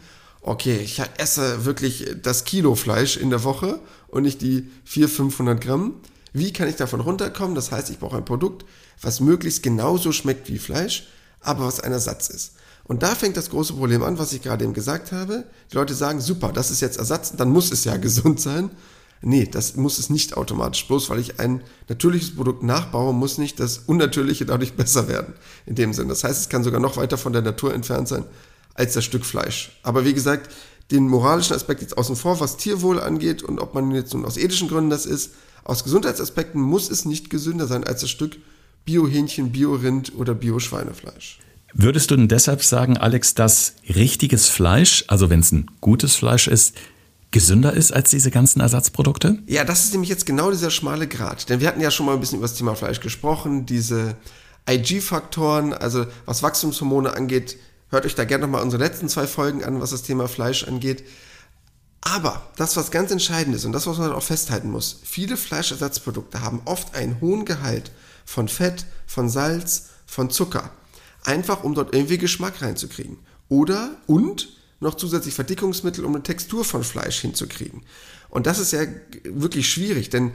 okay, 0.48 0.78
ich 0.78 1.02
esse 1.18 1.66
wirklich 1.66 2.16
das 2.22 2.46
Kilo 2.46 2.76
Fleisch 2.76 3.18
in 3.18 3.30
der 3.30 3.44
Woche 3.44 3.80
und 4.08 4.24
nicht 4.24 4.42
die 4.42 4.70
400, 4.86 5.16
500 5.16 5.62
Gramm. 5.62 5.96
Wie 6.34 6.54
kann 6.54 6.68
ich 6.68 6.76
davon 6.76 7.02
runterkommen? 7.02 7.56
Das 7.56 7.72
heißt, 7.72 7.90
ich 7.90 8.00
brauche 8.00 8.18
ein 8.18 8.26
Produkt, 8.26 8.66
was 9.02 9.20
möglichst 9.20 9.62
genauso 9.62 10.12
schmeckt 10.12 10.50
wie 10.50 10.58
Fleisch, 10.58 11.08
aber 11.42 11.66
was 11.66 11.80
ein 11.80 11.92
Ersatz 11.92 12.30
ist. 12.30 12.54
Und 12.86 13.04
da 13.04 13.16
fängt 13.16 13.36
das 13.36 13.50
große 13.50 13.74
Problem 13.74 14.02
an, 14.04 14.18
was 14.18 14.32
ich 14.32 14.42
gerade 14.42 14.64
eben 14.64 14.74
gesagt 14.74 15.12
habe. 15.12 15.44
Die 15.72 15.76
Leute 15.76 15.94
sagen, 15.94 16.22
super, 16.22 16.54
das 16.54 16.72
ist 16.72 16.80
jetzt 16.80 16.98
Ersatz, 16.98 17.34
dann 17.36 17.50
muss 17.50 17.72
es 17.72 17.84
ja 17.84 17.98
gesund 17.98 18.40
sein. 18.40 18.72
Nee, 19.22 19.48
das 19.52 19.76
muss 19.76 19.98
es 19.98 20.10
nicht 20.10 20.38
automatisch. 20.38 20.88
Bloß 20.88 21.10
weil 21.10 21.20
ich 21.20 21.40
ein 21.40 21.62
natürliches 21.90 22.36
Produkt 22.36 22.64
nachbaue, 22.64 23.14
muss 23.14 23.38
nicht 23.38 23.60
das 23.60 23.80
Unnatürliche 23.80 24.46
dadurch 24.46 24.74
besser 24.78 25.10
werden. 25.10 25.34
In 25.66 25.76
dem 25.76 25.94
Sinn. 25.94 26.08
Das 26.08 26.24
heißt, 26.24 26.40
es 26.40 26.50
kann 26.50 26.64
sogar 26.64 26.80
noch 26.80 26.96
weiter 26.96 27.18
von 27.18 27.34
der 27.34 27.42
Natur 27.42 27.74
entfernt 27.74 28.08
sein, 28.08 28.24
als 28.78 28.94
das 28.94 29.04
Stück 29.04 29.26
Fleisch. 29.26 29.72
Aber 29.84 30.06
wie 30.06 30.14
gesagt, 30.14 30.50
den 30.92 31.08
moralischen 31.08 31.56
Aspekt 31.56 31.82
jetzt 31.82 31.98
außen 31.98 32.16
vor, 32.16 32.40
was 32.40 32.56
Tierwohl 32.58 33.02
angeht 33.02 33.44
und 33.44 33.60
ob 33.60 33.74
man 33.74 33.92
jetzt 33.92 34.14
nun 34.14 34.26
aus 34.26 34.38
ethischen 34.38 34.70
Gründen 34.70 34.90
das 34.90 35.06
ist, 35.06 35.32
aus 35.66 35.84
Gesundheitsaspekten 35.84 36.62
muss 36.62 36.90
es 36.90 37.04
nicht 37.04 37.30
gesünder 37.30 37.68
sein 37.68 37.84
als 37.84 38.02
das 38.02 38.10
Stück 38.10 38.38
Bio-Hähnchen, 38.86 39.52
Bio-Rind 39.52 40.14
oder 40.16 40.34
Bio-Schweinefleisch. 40.34 41.40
Würdest 41.74 42.10
du 42.10 42.16
denn 42.16 42.30
deshalb 42.30 42.64
sagen, 42.64 42.98
Alex, 42.98 43.36
dass 43.36 43.74
richtiges 43.94 44.48
Fleisch, 44.48 45.04
also 45.10 45.30
wenn 45.30 45.42
es 45.42 45.52
ein 45.52 45.70
gutes 45.82 46.16
Fleisch 46.16 46.48
ist, 46.48 46.74
gesünder 47.32 47.74
ist 47.74 47.92
als 47.92 48.10
diese 48.10 48.32
ganzen 48.32 48.62
Ersatzprodukte? 48.62 49.40
Ja, 49.48 49.66
das 49.66 49.84
ist 49.84 49.92
nämlich 49.92 50.10
jetzt 50.10 50.26
genau 50.26 50.52
dieser 50.52 50.72
schmale 50.72 51.08
Grat. 51.08 51.50
Denn 51.50 51.60
wir 51.60 51.68
hatten 51.68 51.82
ja 51.82 51.92
schon 51.92 52.06
mal 52.06 52.14
ein 52.14 52.22
bisschen 52.22 52.38
über 52.38 52.48
das 52.48 52.56
Thema 52.56 52.76
Fleisch 52.76 53.02
gesprochen, 53.02 53.66
diese 53.66 54.16
IG-Faktoren, 54.70 55.74
also 55.74 56.06
was 56.26 56.42
Wachstumshormone 56.44 57.14
angeht, 57.14 57.58
Hört 57.90 58.06
euch 58.06 58.16
da 58.16 58.26
gerne 58.26 58.46
nochmal 58.46 58.64
unsere 58.64 58.84
letzten 58.84 59.10
zwei 59.10 59.28
Folgen 59.28 59.64
an, 59.64 59.80
was 59.80 59.92
das 59.92 60.04
Thema 60.04 60.28
Fleisch 60.28 60.66
angeht. 60.66 61.04
Aber 62.02 62.50
das, 62.56 62.78
was 62.78 62.92
ganz 62.92 63.12
entscheidend 63.12 63.56
ist 63.56 63.66
und 63.66 63.72
das, 63.72 63.88
was 63.88 63.98
man 63.98 64.12
auch 64.12 64.24
festhalten 64.24 64.72
muss, 64.72 65.00
viele 65.04 65.38
Fleischersatzprodukte 65.38 66.42
haben 66.42 66.62
oft 66.66 66.96
einen 66.96 67.20
hohen 67.22 67.46
Gehalt 67.46 67.92
von 68.26 68.48
Fett, 68.48 68.86
von 69.06 69.30
Salz, 69.30 69.88
von 70.06 70.30
Zucker. 70.30 70.72
Einfach 71.24 71.64
um 71.64 71.76
dort 71.76 71.94
irgendwie 71.94 72.18
Geschmack 72.18 72.62
reinzukriegen. 72.62 73.18
Oder 73.50 73.92
und 74.06 74.50
noch 74.80 74.96
zusätzlich 74.96 75.34
Verdickungsmittel, 75.34 76.06
um 76.06 76.14
eine 76.14 76.24
Textur 76.24 76.64
von 76.64 76.84
Fleisch 76.84 77.20
hinzukriegen. 77.20 77.84
Und 78.30 78.46
das 78.46 78.60
ist 78.60 78.72
ja 78.72 78.82
wirklich 79.24 79.70
schwierig, 79.72 80.10
denn 80.10 80.32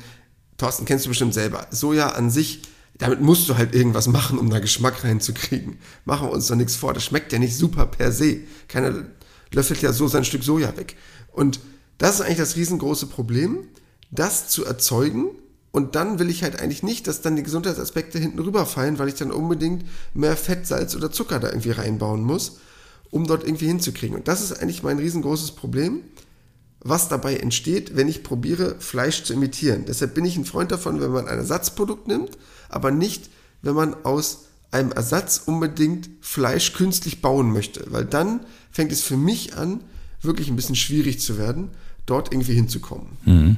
Thorsten 0.59 0.85
kennst 0.85 1.05
du 1.05 1.11
bestimmt 1.11 1.35
selber. 1.35 1.67
Soja 1.71 2.09
an 2.11 2.31
sich 2.31 2.63
damit 2.99 3.21
musst 3.21 3.49
du 3.49 3.57
halt 3.57 3.75
irgendwas 3.75 4.07
machen, 4.07 4.39
um 4.39 4.51
da 4.51 4.61
Geschmack 4.61 5.05
reinzukriegen. 5.05 5.79
Machen 6.05 6.29
wir 6.29 6.33
uns 6.33 6.47
doch 6.47 6.57
nichts 6.57 6.77
vor. 6.77 6.93
Das 6.95 7.05
schmeckt 7.05 7.33
ja 7.33 7.39
nicht 7.39 7.57
super 7.57 7.87
per 7.87 8.13
se. 8.13 8.41
Keiner 8.69 9.05
löffelt 9.53 9.83
ja 9.83 9.93
so 9.93 10.09
sein 10.09 10.25
Stück 10.25 10.45
Soja 10.45 10.77
weg. 10.77 10.97
Und 11.33 11.61
das 11.99 12.17
ist 12.17 12.21
eigentlich 12.21 12.39
das 12.39 12.57
riesengroße 12.57 13.07
Problem, 13.07 13.69
das 14.11 14.49
zu 14.49 14.65
erzeugen. 14.65 15.31
Und 15.71 15.95
dann 15.95 16.19
will 16.19 16.29
ich 16.29 16.43
halt 16.43 16.61
eigentlich 16.61 16.83
nicht, 16.83 17.07
dass 17.07 17.23
dann 17.23 17.37
die 17.37 17.43
Gesundheitsaspekte 17.43 18.19
hinten 18.19 18.39
rüberfallen, 18.39 18.99
weil 18.99 19.09
ich 19.09 19.15
dann 19.15 19.33
unbedingt 19.33 19.85
mehr 20.13 20.37
Fett, 20.37 20.67
Salz 20.67 20.95
oder 20.95 21.11
Zucker 21.11 21.41
da 21.41 21.49
irgendwie 21.49 21.71
reinbauen 21.71 22.23
muss, 22.23 22.59
um 23.11 23.27
dort 23.27 23.45
irgendwie 23.45 23.69
hinzukriegen. 23.69 24.17
Und 24.17 24.29
das 24.29 24.43
ist 24.43 24.61
eigentlich 24.61 24.83
mein 24.83 24.99
riesengroßes 24.99 25.53
Problem 25.53 26.03
was 26.85 27.09
dabei 27.09 27.37
entsteht, 27.37 27.97
wenn 27.97 28.09
ich 28.09 28.23
probiere, 28.23 28.77
Fleisch 28.81 29.23
zu 29.23 29.33
imitieren. 29.33 29.85
Deshalb 29.87 30.15
bin 30.15 30.25
ich 30.25 30.37
ein 30.37 30.45
Freund 30.45 30.73
davon, 30.73 31.01
wenn 31.01 31.13
man 31.13 31.29
ein 31.29 31.39
Ersatzprodukt 31.39 32.09
nimmt, 32.09 32.37
aber 32.73 32.91
nicht, 32.91 33.31
wenn 33.63 33.75
man 33.75 33.95
aus 34.05 34.47
einem 34.71 34.93
Ersatz 34.93 35.43
unbedingt 35.45 36.09
Fleisch 36.21 36.73
künstlich 36.73 37.21
bauen 37.21 37.53
möchte, 37.53 37.85
weil 37.91 38.05
dann 38.05 38.41
fängt 38.71 38.91
es 38.91 39.03
für 39.03 39.17
mich 39.17 39.57
an, 39.57 39.81
wirklich 40.23 40.49
ein 40.49 40.57
bisschen 40.57 40.77
schwierig 40.77 41.21
zu 41.21 41.37
werden, 41.37 41.69
dort 42.07 42.33
irgendwie 42.33 42.55
hinzukommen. 42.55 43.07
Mhm. 43.25 43.57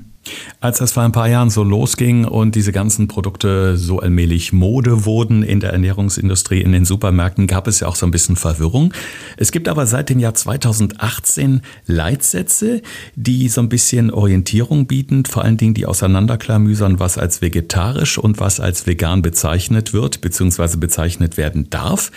Als 0.60 0.78
das 0.78 0.92
vor 0.92 1.02
ein 1.02 1.12
paar 1.12 1.28
Jahren 1.28 1.50
so 1.50 1.62
losging 1.62 2.24
und 2.24 2.54
diese 2.54 2.72
ganzen 2.72 3.08
Produkte 3.08 3.76
so 3.76 4.00
allmählich 4.00 4.52
Mode 4.52 5.04
wurden 5.04 5.42
in 5.42 5.60
der 5.60 5.72
Ernährungsindustrie, 5.72 6.60
in 6.60 6.72
den 6.72 6.84
Supermärkten, 6.84 7.46
gab 7.46 7.66
es 7.66 7.80
ja 7.80 7.88
auch 7.88 7.96
so 7.96 8.06
ein 8.06 8.10
bisschen 8.10 8.36
Verwirrung. 8.36 8.92
Es 9.36 9.52
gibt 9.52 9.68
aber 9.68 9.86
seit 9.86 10.08
dem 10.08 10.18
Jahr 10.18 10.34
2018 10.34 11.62
Leitsätze, 11.86 12.82
die 13.14 13.48
so 13.48 13.60
ein 13.60 13.68
bisschen 13.68 14.10
Orientierung 14.10 14.86
bieten, 14.86 15.24
vor 15.24 15.44
allen 15.44 15.56
Dingen 15.56 15.74
die 15.74 15.86
auseinanderklamüsern, 15.86 16.98
was 16.98 17.18
als 17.18 17.42
vegetarisch 17.42 18.18
und 18.18 18.40
was 18.40 18.60
als 18.60 18.86
vegan 18.86 19.22
bezeichnet 19.22 19.92
wird, 19.92 20.20
beziehungsweise 20.20 20.78
bezeichnet 20.78 21.36
werden 21.36 21.70
darf. 21.70 22.10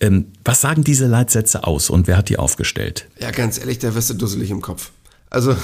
Ähm, 0.00 0.26
was 0.44 0.60
sagen 0.60 0.84
diese 0.84 1.06
Leitsätze 1.06 1.64
aus 1.64 1.90
und 1.90 2.06
wer 2.06 2.16
hat 2.16 2.28
die 2.28 2.38
aufgestellt? 2.38 3.06
Ja, 3.18 3.30
ganz 3.30 3.58
ehrlich, 3.58 3.78
da 3.78 3.94
wirst 3.94 4.10
du 4.10 4.14
dusselig 4.14 4.50
im 4.50 4.60
Kopf. 4.60 4.90
Also 5.30 5.56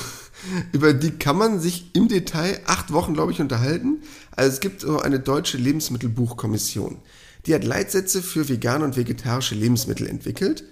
über 0.73 0.93
die 0.93 1.13
kann 1.13 1.37
man 1.37 1.61
sich 1.61 1.91
im 1.95 2.09
Detail 2.09 2.61
acht 2.67 2.93
Wochen, 2.93 3.15
glaube 3.15 3.33
ich, 3.33 3.41
unterhalten. 3.41 4.03
Also 4.35 4.53
es 4.55 4.61
gibt 4.61 4.81
so 4.83 5.01
eine 5.01 5.21
deutsche 5.21 5.59
Lebensmittelbuchkommission. 5.59 6.99
Die 7.47 7.55
hat 7.55 7.65
Leitsätze 7.65 8.23
für 8.23 8.49
vegane 8.49 8.85
und 8.85 8.97
vegetarische 8.97 9.55
Lebensmittel 9.55 10.07
entwickelt 10.07 10.65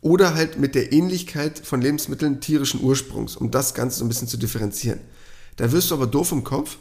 oder 0.00 0.34
halt 0.34 0.58
mit 0.58 0.74
der 0.74 0.92
Ähnlichkeit 0.92 1.60
von 1.64 1.80
Lebensmitteln 1.80 2.40
tierischen 2.40 2.82
Ursprungs, 2.82 3.36
um 3.36 3.50
das 3.50 3.74
Ganze 3.74 3.98
so 3.98 4.04
ein 4.04 4.08
bisschen 4.08 4.28
zu 4.28 4.36
differenzieren. 4.36 5.00
Da 5.56 5.72
wirst 5.72 5.90
du 5.90 5.94
aber 5.94 6.06
doof 6.06 6.32
im 6.32 6.44
Kopf, 6.44 6.78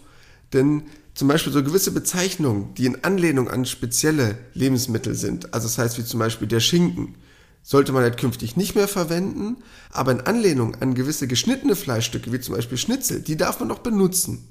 denn 0.53 0.83
zum 1.13 1.27
Beispiel 1.27 1.53
so 1.53 1.63
gewisse 1.63 1.91
Bezeichnungen, 1.91 2.73
die 2.75 2.85
in 2.85 3.03
Anlehnung 3.03 3.49
an 3.49 3.65
spezielle 3.65 4.37
Lebensmittel 4.53 5.13
sind, 5.13 5.53
also 5.53 5.67
das 5.67 5.77
heißt 5.77 5.97
wie 5.97 6.05
zum 6.05 6.19
Beispiel 6.19 6.47
der 6.47 6.61
Schinken, 6.61 7.15
sollte 7.63 7.91
man 7.91 8.03
halt 8.03 8.17
künftig 8.17 8.57
nicht 8.57 8.75
mehr 8.75 8.87
verwenden, 8.87 9.57
aber 9.91 10.11
in 10.11 10.21
Anlehnung 10.21 10.75
an 10.81 10.95
gewisse 10.95 11.27
geschnittene 11.27 11.75
Fleischstücke, 11.75 12.31
wie 12.31 12.39
zum 12.39 12.55
Beispiel 12.55 12.77
Schnitzel, 12.77 13.21
die 13.21 13.37
darf 13.37 13.59
man 13.59 13.67
noch 13.67 13.79
benutzen. 13.79 14.47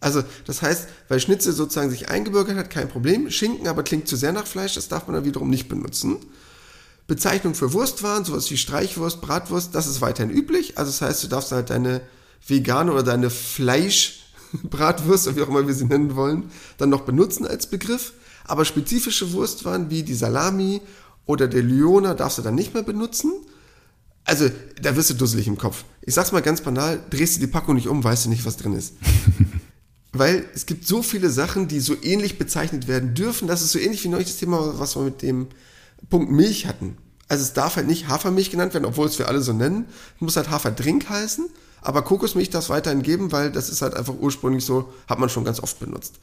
Also 0.00 0.22
das 0.46 0.62
heißt, 0.62 0.88
weil 1.08 1.20
Schnitzel 1.20 1.52
sozusagen 1.52 1.90
sich 1.90 2.08
eingebürgert 2.08 2.56
hat, 2.56 2.70
kein 2.70 2.88
Problem, 2.88 3.30
Schinken 3.30 3.68
aber 3.68 3.82
klingt 3.82 4.08
zu 4.08 4.16
sehr 4.16 4.32
nach 4.32 4.46
Fleisch, 4.46 4.74
das 4.74 4.88
darf 4.88 5.06
man 5.06 5.14
dann 5.14 5.24
wiederum 5.24 5.50
nicht 5.50 5.68
benutzen. 5.68 6.18
Bezeichnung 7.06 7.54
für 7.54 7.72
Wurstwaren, 7.72 8.24
sowas 8.24 8.50
wie 8.50 8.56
Streichwurst, 8.56 9.20
Bratwurst, 9.20 9.74
das 9.74 9.88
ist 9.88 10.00
weiterhin 10.00 10.30
üblich. 10.30 10.78
Also 10.78 10.90
das 10.90 11.02
heißt, 11.02 11.24
du 11.24 11.28
darfst 11.28 11.52
halt 11.52 11.70
deine 11.70 12.02
vegane 12.46 12.92
oder 12.92 13.02
deine 13.02 13.30
Fleischbratwurst, 13.30 15.26
oder 15.26 15.36
wie 15.36 15.42
auch 15.42 15.48
immer 15.48 15.66
wir 15.66 15.74
sie 15.74 15.86
nennen 15.86 16.14
wollen, 16.14 16.50
dann 16.78 16.88
noch 16.88 17.00
benutzen 17.02 17.46
als 17.46 17.66
Begriff. 17.66 18.12
Aber 18.44 18.64
spezifische 18.64 19.32
Wurstwaren 19.32 19.90
wie 19.90 20.02
die 20.02 20.14
Salami 20.14 20.80
oder 21.30 21.46
der 21.46 21.62
Lyona 21.62 22.14
darfst 22.14 22.38
du 22.38 22.42
dann 22.42 22.56
nicht 22.56 22.74
mehr 22.74 22.82
benutzen. 22.82 23.32
Also, 24.24 24.50
da 24.82 24.96
wirst 24.96 25.10
du 25.10 25.14
dusselig 25.14 25.46
im 25.46 25.56
Kopf. 25.56 25.84
Ich 26.02 26.14
sag's 26.14 26.32
mal 26.32 26.42
ganz 26.42 26.60
banal, 26.60 27.00
drehst 27.08 27.36
du 27.36 27.40
die 27.40 27.46
Packung 27.46 27.76
nicht 27.76 27.88
um, 27.88 28.02
weißt 28.02 28.24
du 28.24 28.28
nicht, 28.28 28.44
was 28.44 28.56
drin 28.56 28.74
ist. 28.74 28.94
Weil 30.12 30.44
es 30.54 30.66
gibt 30.66 30.86
so 30.86 31.02
viele 31.02 31.30
Sachen, 31.30 31.68
die 31.68 31.78
so 31.78 31.94
ähnlich 32.02 32.36
bezeichnet 32.36 32.88
werden 32.88 33.14
dürfen. 33.14 33.46
Das 33.46 33.62
ist 33.62 33.70
so 33.70 33.78
ähnlich 33.78 34.02
wie 34.02 34.08
neulich 34.08 34.26
das 34.26 34.38
Thema, 34.38 34.78
was 34.78 34.96
wir 34.96 35.02
mit 35.02 35.22
dem 35.22 35.46
Punkt 36.08 36.32
Milch 36.32 36.66
hatten. 36.66 36.96
Also 37.28 37.44
es 37.44 37.52
darf 37.52 37.76
halt 37.76 37.86
nicht 37.86 38.08
Hafermilch 38.08 38.50
genannt 38.50 38.74
werden, 38.74 38.86
obwohl 38.86 39.06
es 39.06 39.20
wir 39.20 39.28
alle 39.28 39.40
so 39.40 39.52
nennen. 39.52 39.86
Es 40.16 40.20
muss 40.20 40.36
halt 40.36 40.50
Haferdrink 40.50 41.08
heißen. 41.08 41.48
Aber 41.80 42.02
Kokosmilch 42.02 42.50
darf 42.50 42.64
es 42.64 42.70
weiterhin 42.70 43.02
geben, 43.02 43.30
weil 43.30 43.52
das 43.52 43.70
ist 43.70 43.82
halt 43.82 43.94
einfach 43.94 44.14
ursprünglich 44.18 44.64
so, 44.64 44.92
hat 45.08 45.20
man 45.20 45.28
schon 45.28 45.44
ganz 45.44 45.60
oft 45.60 45.78
benutzt 45.78 46.18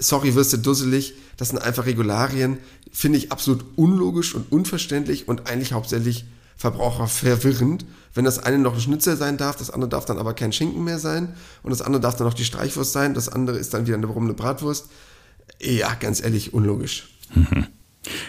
sorry, 0.00 0.34
wirst 0.34 0.52
du 0.52 0.58
dusselig, 0.58 1.14
das 1.36 1.48
sind 1.48 1.58
einfach 1.58 1.86
Regularien, 1.86 2.58
finde 2.92 3.18
ich 3.18 3.32
absolut 3.32 3.64
unlogisch 3.76 4.34
und 4.34 4.50
unverständlich 4.52 5.28
und 5.28 5.48
eigentlich 5.48 5.72
hauptsächlich 5.72 6.24
Verbraucher 6.56 7.06
verwirrend, 7.06 7.84
wenn 8.14 8.24
das 8.24 8.40
eine 8.40 8.58
noch 8.58 8.74
ein 8.74 8.80
Schnitzel 8.80 9.16
sein 9.16 9.36
darf, 9.36 9.56
das 9.56 9.70
andere 9.70 9.88
darf 9.88 10.06
dann 10.06 10.18
aber 10.18 10.34
kein 10.34 10.52
Schinken 10.52 10.82
mehr 10.82 10.98
sein 10.98 11.34
und 11.62 11.70
das 11.70 11.82
andere 11.82 12.00
darf 12.00 12.16
dann 12.16 12.26
noch 12.26 12.34
die 12.34 12.44
Streichwurst 12.44 12.92
sein, 12.92 13.14
das 13.14 13.28
andere 13.28 13.58
ist 13.58 13.74
dann 13.74 13.86
wieder 13.86 13.96
eine, 13.96 14.08
eine 14.08 14.34
Bratwurst. 14.34 14.88
Ja, 15.60 15.94
ganz 15.94 16.20
ehrlich, 16.20 16.52
unlogisch. 16.52 17.08
Mhm. 17.34 17.68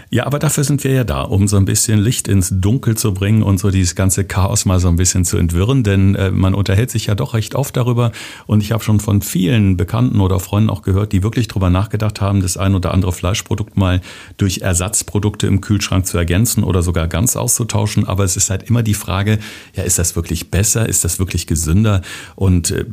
Ja, 0.09 0.25
aber 0.25 0.39
dafür 0.39 0.63
sind 0.63 0.83
wir 0.83 0.91
ja 0.91 1.03
da, 1.03 1.21
um 1.21 1.47
so 1.47 1.55
ein 1.57 1.65
bisschen 1.65 1.99
Licht 1.99 2.27
ins 2.27 2.49
Dunkel 2.51 2.97
zu 2.97 3.13
bringen 3.13 3.43
und 3.43 3.59
so 3.59 3.69
dieses 3.69 3.93
ganze 3.93 4.25
Chaos 4.25 4.65
mal 4.65 4.79
so 4.79 4.87
ein 4.87 4.95
bisschen 4.95 5.23
zu 5.23 5.37
entwirren, 5.37 5.83
denn 5.83 6.15
äh, 6.15 6.31
man 6.31 6.55
unterhält 6.55 6.89
sich 6.89 7.05
ja 7.05 7.15
doch 7.15 7.35
recht 7.35 7.53
oft 7.53 7.77
darüber. 7.77 8.11
Und 8.47 8.63
ich 8.63 8.71
habe 8.71 8.83
schon 8.83 8.99
von 8.99 9.21
vielen 9.21 9.77
Bekannten 9.77 10.19
oder 10.19 10.39
Freunden 10.39 10.71
auch 10.71 10.81
gehört, 10.81 11.11
die 11.11 11.21
wirklich 11.21 11.47
drüber 11.47 11.69
nachgedacht 11.69 12.21
haben, 12.21 12.41
das 12.41 12.57
ein 12.57 12.73
oder 12.73 12.91
andere 12.91 13.11
Fleischprodukt 13.11 13.77
mal 13.77 14.01
durch 14.37 14.59
Ersatzprodukte 14.59 15.45
im 15.45 15.61
Kühlschrank 15.61 16.07
zu 16.07 16.17
ergänzen 16.17 16.63
oder 16.63 16.81
sogar 16.81 17.07
ganz 17.07 17.35
auszutauschen, 17.35 18.05
aber 18.05 18.23
es 18.23 18.35
ist 18.35 18.49
halt 18.49 18.63
immer 18.63 18.81
die 18.81 18.95
Frage, 18.95 19.37
ja, 19.75 19.83
ist 19.83 19.99
das 19.99 20.15
wirklich 20.15 20.49
besser, 20.49 20.89
ist 20.89 21.03
das 21.03 21.19
wirklich 21.19 21.45
gesünder? 21.45 22.01
Und 22.35 22.71
äh, 22.71 22.85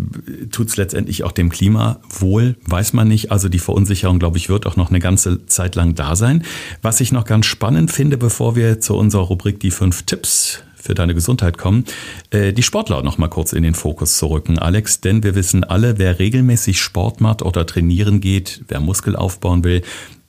tut 0.51 0.69
es 0.69 0.77
letztendlich 0.77 1.25
auch 1.25 1.33
dem 1.33 1.49
Klima 1.49 2.01
wohl, 2.11 2.57
weiß 2.67 2.93
man 2.93 3.09
nicht, 3.09 3.33
also 3.33 3.49
die 3.49 3.59
Verunsicherung, 3.59 4.19
glaube 4.19 4.37
ich, 4.37 4.51
wird 4.51 4.67
auch 4.67 4.77
noch 4.77 4.91
eine 4.91 5.01
ganze 5.01 5.47
Zeit 5.47 5.75
lang 5.77 5.95
da 5.95 6.15
sein. 6.15 6.43
Was 6.83 7.01
ich 7.01 7.13
noch 7.13 7.25
ganz 7.25 7.47
spannend 7.47 7.91
finde, 7.91 8.19
bevor 8.19 8.57
wir 8.57 8.81
zu 8.81 8.95
unserer 8.95 9.23
Rubrik 9.23 9.61
die 9.61 9.71
fünf 9.71 10.05
Tipps 10.05 10.63
für 10.77 10.95
deine 10.95 11.15
Gesundheit 11.15 11.59
kommen, 11.59 11.85
äh, 12.31 12.53
die 12.53 12.63
Sportler 12.63 13.03
noch 13.03 13.19
mal 13.19 13.29
kurz 13.29 13.53
in 13.53 13.63
den 13.63 13.75
Fokus 13.75 14.19
zu 14.19 14.27
rücken, 14.27 14.59
Alex, 14.59 15.01
denn 15.01 15.23
wir 15.23 15.35
wissen 15.35 15.65
alle, 15.65 15.99
wer 15.99 16.19
regelmäßig 16.19 16.81
Sport 16.81 17.21
macht 17.21 17.43
oder 17.43 17.67
trainieren 17.67 18.21
geht, 18.21 18.65
wer 18.69 18.81
Muskel 18.81 19.17
aufbauen 19.17 19.65
will, 19.65 19.83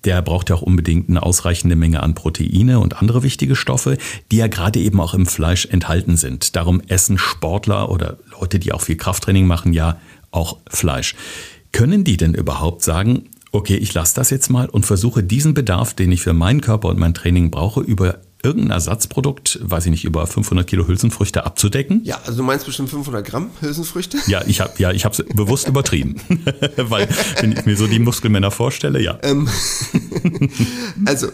der 0.04 0.22
braucht 0.22 0.50
ja 0.50 0.56
auch 0.56 0.62
unbedingt 0.62 1.10
eine 1.10 1.24
ausreichende 1.24 1.76
Menge 1.76 2.02
an 2.02 2.16
Proteine 2.16 2.80
und 2.80 3.02
andere 3.02 3.24
wichtige 3.24 3.56
Stoffe, 3.56 3.98
die 4.32 4.38
ja 4.38 4.48
gerade 4.48 4.80
eben 4.80 5.02
auch 5.02 5.14
im 5.14 5.26
Fleisch 5.26 5.66
enthalten 5.66 6.18
sind. 6.18 6.56
Darum 6.56 6.82
essen 6.88 7.18
Sportler 7.18 7.90
oder 7.90 8.18
Leute, 8.40 8.60
die 8.60 8.74
auch 8.74 8.82
viel 8.82 8.98
Krafttraining 8.98 9.48
machen, 9.48 9.74
ja 9.74 10.00
auch 10.32 10.58
Fleisch. 10.70 11.16
Können 11.72 12.04
die 12.04 12.18
denn 12.18 12.34
überhaupt 12.34 12.84
sagen, 12.84 13.30
okay, 13.52 13.76
ich 13.76 13.94
lasse 13.94 14.16
das 14.16 14.30
jetzt 14.30 14.50
mal 14.50 14.70
und 14.70 14.86
versuche 14.86 15.24
diesen 15.24 15.54
Bedarf, 15.54 15.94
den 15.94 16.12
ich 16.12 16.22
für 16.22 16.34
meinen 16.34 16.62
Körper 16.62 16.90
und 16.90 17.00
mein 17.00 17.14
Training 17.14 17.52
brauche, 17.52 17.82
über 17.82 18.20
irgendein 18.44 18.72
Ersatzprodukt, 18.72 19.60
weiß 19.62 19.86
ich 19.86 19.92
nicht, 19.92 20.06
über 20.06 20.26
500 20.28 20.68
Kilo 20.68 20.88
Hülsenfrüchte 20.88 21.46
abzudecken? 21.46 22.02
Ja, 22.04 22.20
also 22.26 22.38
du 22.38 22.44
meinst 22.44 22.66
bestimmt 22.66 22.90
500 22.90 23.26
Gramm 23.26 23.50
Hülsenfrüchte? 23.62 24.18
Ja, 24.28 24.44
ich 24.46 24.62
habe 24.62 24.74
ja, 24.78 24.92
ich 24.92 25.06
habe 25.06 25.24
bewusst 25.34 25.68
übertrieben, 25.68 26.22
weil 26.78 27.08
wenn 27.42 27.52
ich 27.54 27.66
mir 27.66 27.76
so 27.76 27.88
die 27.88 28.00
Muskelmänner 28.00 28.52
vorstelle, 28.52 29.02
ja. 29.02 29.20
Ähm, 29.24 29.50
also 31.06 31.30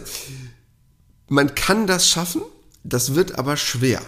man 1.28 1.54
kann 1.54 1.86
das 1.86 2.08
schaffen, 2.08 2.42
das 2.84 3.14
wird 3.14 3.38
aber 3.38 3.56
schwer, 3.56 4.00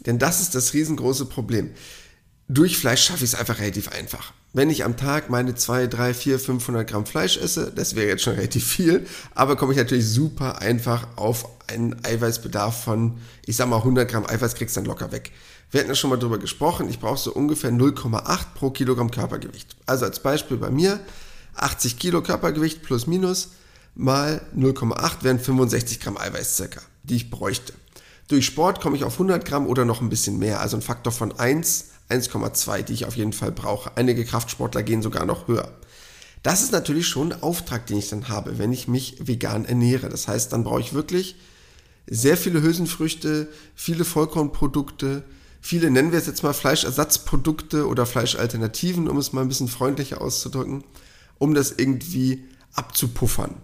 denn 0.00 0.18
das 0.18 0.40
ist 0.40 0.54
das 0.54 0.72
riesengroße 0.72 1.26
Problem. 1.26 1.70
Durch 2.48 2.78
Fleisch 2.78 3.04
schaffe 3.04 3.24
ich 3.24 3.32
es 3.32 3.34
einfach 3.34 3.58
relativ 3.58 3.88
einfach. 3.88 4.32
Wenn 4.56 4.70
ich 4.70 4.86
am 4.86 4.96
Tag 4.96 5.28
meine 5.28 5.54
2, 5.54 5.86
3, 5.86 6.14
4, 6.14 6.38
500 6.38 6.88
Gramm 6.88 7.04
Fleisch 7.04 7.36
esse, 7.36 7.70
das 7.70 7.94
wäre 7.94 8.08
jetzt 8.08 8.22
schon 8.22 8.34
relativ 8.36 8.66
viel, 8.66 9.06
aber 9.34 9.54
komme 9.54 9.72
ich 9.74 9.78
natürlich 9.78 10.08
super 10.08 10.62
einfach 10.62 11.08
auf 11.16 11.46
einen 11.66 11.94
Eiweißbedarf 12.02 12.84
von, 12.84 13.18
ich 13.44 13.56
sag 13.56 13.68
mal 13.68 13.76
100 13.76 14.10
Gramm 14.10 14.24
Eiweiß 14.26 14.54
kriegst 14.54 14.74
du 14.74 14.80
dann 14.80 14.88
locker 14.88 15.12
weg. 15.12 15.32
Wir 15.70 15.80
hatten 15.80 15.90
ja 15.90 15.94
schon 15.94 16.08
mal 16.08 16.16
drüber 16.16 16.38
gesprochen, 16.38 16.88
ich 16.88 17.00
brauche 17.00 17.18
so 17.18 17.34
ungefähr 17.34 17.70
0,8 17.70 18.38
pro 18.54 18.70
Kilogramm 18.70 19.10
Körpergewicht. 19.10 19.76
Also 19.84 20.06
als 20.06 20.20
Beispiel 20.20 20.56
bei 20.56 20.70
mir, 20.70 21.00
80 21.56 21.98
Kilo 21.98 22.22
Körpergewicht 22.22 22.82
plus 22.82 23.06
minus 23.06 23.50
mal 23.94 24.40
0,8 24.56 25.22
wären 25.22 25.38
65 25.38 26.00
Gramm 26.00 26.16
Eiweiß 26.16 26.56
circa, 26.56 26.80
die 27.02 27.16
ich 27.16 27.28
bräuchte. 27.28 27.74
Durch 28.28 28.46
Sport 28.46 28.80
komme 28.80 28.96
ich 28.96 29.04
auf 29.04 29.12
100 29.12 29.44
Gramm 29.44 29.66
oder 29.66 29.84
noch 29.84 30.00
ein 30.00 30.08
bisschen 30.08 30.38
mehr, 30.38 30.60
also 30.60 30.78
ein 30.78 30.82
Faktor 30.82 31.12
von 31.12 31.38
1 31.38 31.90
1,2, 32.08 32.82
die 32.82 32.92
ich 32.92 33.06
auf 33.06 33.16
jeden 33.16 33.32
Fall 33.32 33.52
brauche. 33.52 33.96
Einige 33.96 34.24
Kraftsportler 34.24 34.82
gehen 34.82 35.02
sogar 35.02 35.26
noch 35.26 35.48
höher. 35.48 35.72
Das 36.42 36.62
ist 36.62 36.72
natürlich 36.72 37.08
schon 37.08 37.32
ein 37.32 37.42
Auftrag, 37.42 37.86
den 37.86 37.98
ich 37.98 38.08
dann 38.08 38.28
habe, 38.28 38.58
wenn 38.58 38.72
ich 38.72 38.86
mich 38.86 39.16
vegan 39.18 39.64
ernähre. 39.64 40.08
Das 40.08 40.28
heißt, 40.28 40.52
dann 40.52 40.62
brauche 40.62 40.80
ich 40.80 40.92
wirklich 40.92 41.36
sehr 42.06 42.36
viele 42.36 42.62
Hülsenfrüchte, 42.62 43.48
viele 43.74 44.04
Vollkornprodukte, 44.04 45.24
viele 45.60 45.90
nennen 45.90 46.12
wir 46.12 46.20
es 46.20 46.26
jetzt 46.26 46.44
mal 46.44 46.52
Fleischersatzprodukte 46.52 47.88
oder 47.88 48.06
Fleischalternativen, 48.06 49.08
um 49.08 49.18
es 49.18 49.32
mal 49.32 49.40
ein 49.40 49.48
bisschen 49.48 49.66
freundlicher 49.66 50.20
auszudrücken, 50.20 50.84
um 51.38 51.54
das 51.54 51.72
irgendwie 51.72 52.44
abzupuffern. 52.74 53.56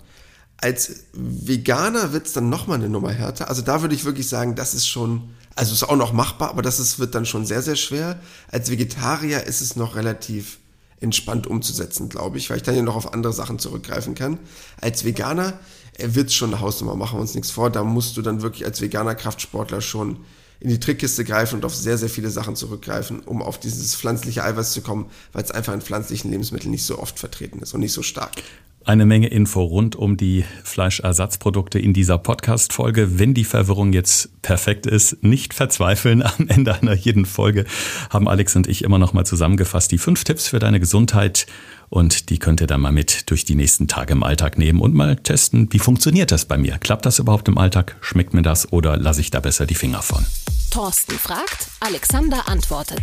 Als 0.56 1.04
Veganer 1.12 2.12
wird 2.12 2.26
es 2.26 2.32
dann 2.32 2.48
nochmal 2.48 2.78
eine 2.78 2.88
Nummer 2.88 3.12
härter. 3.12 3.48
Also 3.48 3.62
da 3.62 3.82
würde 3.82 3.94
ich 3.94 4.04
wirklich 4.04 4.28
sagen, 4.28 4.56
das 4.56 4.74
ist 4.74 4.88
schon 4.88 5.30
also 5.54 5.74
ist 5.74 5.82
auch 5.82 5.96
noch 5.96 6.12
machbar, 6.12 6.50
aber 6.50 6.62
das 6.62 6.80
ist, 6.80 6.98
wird 6.98 7.14
dann 7.14 7.26
schon 7.26 7.44
sehr, 7.46 7.62
sehr 7.62 7.76
schwer. 7.76 8.20
Als 8.50 8.70
Vegetarier 8.70 9.44
ist 9.44 9.60
es 9.60 9.76
noch 9.76 9.96
relativ 9.96 10.58
entspannt 11.00 11.46
umzusetzen, 11.46 12.08
glaube 12.08 12.38
ich, 12.38 12.48
weil 12.48 12.58
ich 12.58 12.62
dann 12.62 12.76
ja 12.76 12.82
noch 12.82 12.96
auf 12.96 13.12
andere 13.12 13.32
Sachen 13.32 13.58
zurückgreifen 13.58 14.14
kann. 14.14 14.38
Als 14.80 15.04
Veganer 15.04 15.58
er 15.94 16.14
wird 16.14 16.28
es 16.28 16.34
schon 16.34 16.52
eine 16.52 16.60
Hausnummer, 16.60 16.96
machen 16.96 17.18
wir 17.18 17.20
uns 17.20 17.34
nichts 17.34 17.50
vor. 17.50 17.70
Da 17.70 17.84
musst 17.84 18.16
du 18.16 18.22
dann 18.22 18.42
wirklich 18.42 18.64
als 18.64 18.80
veganer 18.80 19.14
Kraftsportler 19.14 19.80
schon 19.80 20.18
in 20.60 20.68
die 20.68 20.80
Trickkiste 20.80 21.24
greifen 21.24 21.56
und 21.56 21.64
auf 21.64 21.74
sehr, 21.74 21.98
sehr 21.98 22.08
viele 22.08 22.30
Sachen 22.30 22.56
zurückgreifen, 22.56 23.20
um 23.20 23.42
auf 23.42 23.58
dieses 23.58 23.96
pflanzliche 23.96 24.44
Eiweiß 24.44 24.72
zu 24.72 24.80
kommen, 24.80 25.10
weil 25.32 25.42
es 25.42 25.50
einfach 25.50 25.74
in 25.74 25.80
pflanzlichen 25.80 26.30
Lebensmitteln 26.30 26.70
nicht 26.70 26.84
so 26.84 26.98
oft 26.98 27.18
vertreten 27.18 27.58
ist 27.60 27.74
und 27.74 27.80
nicht 27.80 27.92
so 27.92 28.02
stark. 28.02 28.42
Eine 28.84 29.06
Menge 29.06 29.28
Info 29.28 29.62
rund 29.62 29.94
um 29.94 30.16
die 30.16 30.44
Fleischersatzprodukte 30.64 31.78
in 31.78 31.92
dieser 31.92 32.18
Podcast-Folge. 32.18 33.18
Wenn 33.18 33.32
die 33.32 33.44
Verwirrung 33.44 33.92
jetzt 33.92 34.42
perfekt 34.42 34.86
ist, 34.86 35.22
nicht 35.22 35.54
verzweifeln. 35.54 36.22
Am 36.38 36.48
Ende 36.48 36.74
einer 36.74 36.94
jeden 36.94 37.24
Folge 37.24 37.64
haben 38.10 38.28
Alex 38.28 38.56
und 38.56 38.66
ich 38.66 38.82
immer 38.82 38.98
noch 38.98 39.12
mal 39.12 39.24
zusammengefasst 39.24 39.92
die 39.92 39.98
fünf 39.98 40.24
Tipps 40.24 40.48
für 40.48 40.58
deine 40.58 40.80
Gesundheit. 40.80 41.46
Und 41.90 42.30
die 42.30 42.38
könnt 42.38 42.60
ihr 42.60 42.66
dann 42.66 42.80
mal 42.80 42.90
mit 42.90 43.30
durch 43.30 43.44
die 43.44 43.54
nächsten 43.54 43.86
Tage 43.86 44.14
im 44.14 44.24
Alltag 44.24 44.58
nehmen 44.58 44.80
und 44.80 44.94
mal 44.94 45.14
testen, 45.14 45.68
wie 45.70 45.78
funktioniert 45.78 46.32
das 46.32 46.46
bei 46.46 46.58
mir? 46.58 46.78
Klappt 46.78 47.06
das 47.06 47.20
überhaupt 47.20 47.46
im 47.48 47.58
Alltag? 47.58 47.96
Schmeckt 48.00 48.34
mir 48.34 48.42
das 48.42 48.72
oder 48.72 48.96
lasse 48.96 49.20
ich 49.20 49.30
da 49.30 49.38
besser 49.38 49.66
die 49.66 49.74
Finger 49.76 50.02
von? 50.02 50.24
Thorsten 50.72 51.18
fragt, 51.18 51.66
Alexander 51.80 52.48
antwortet. 52.48 53.02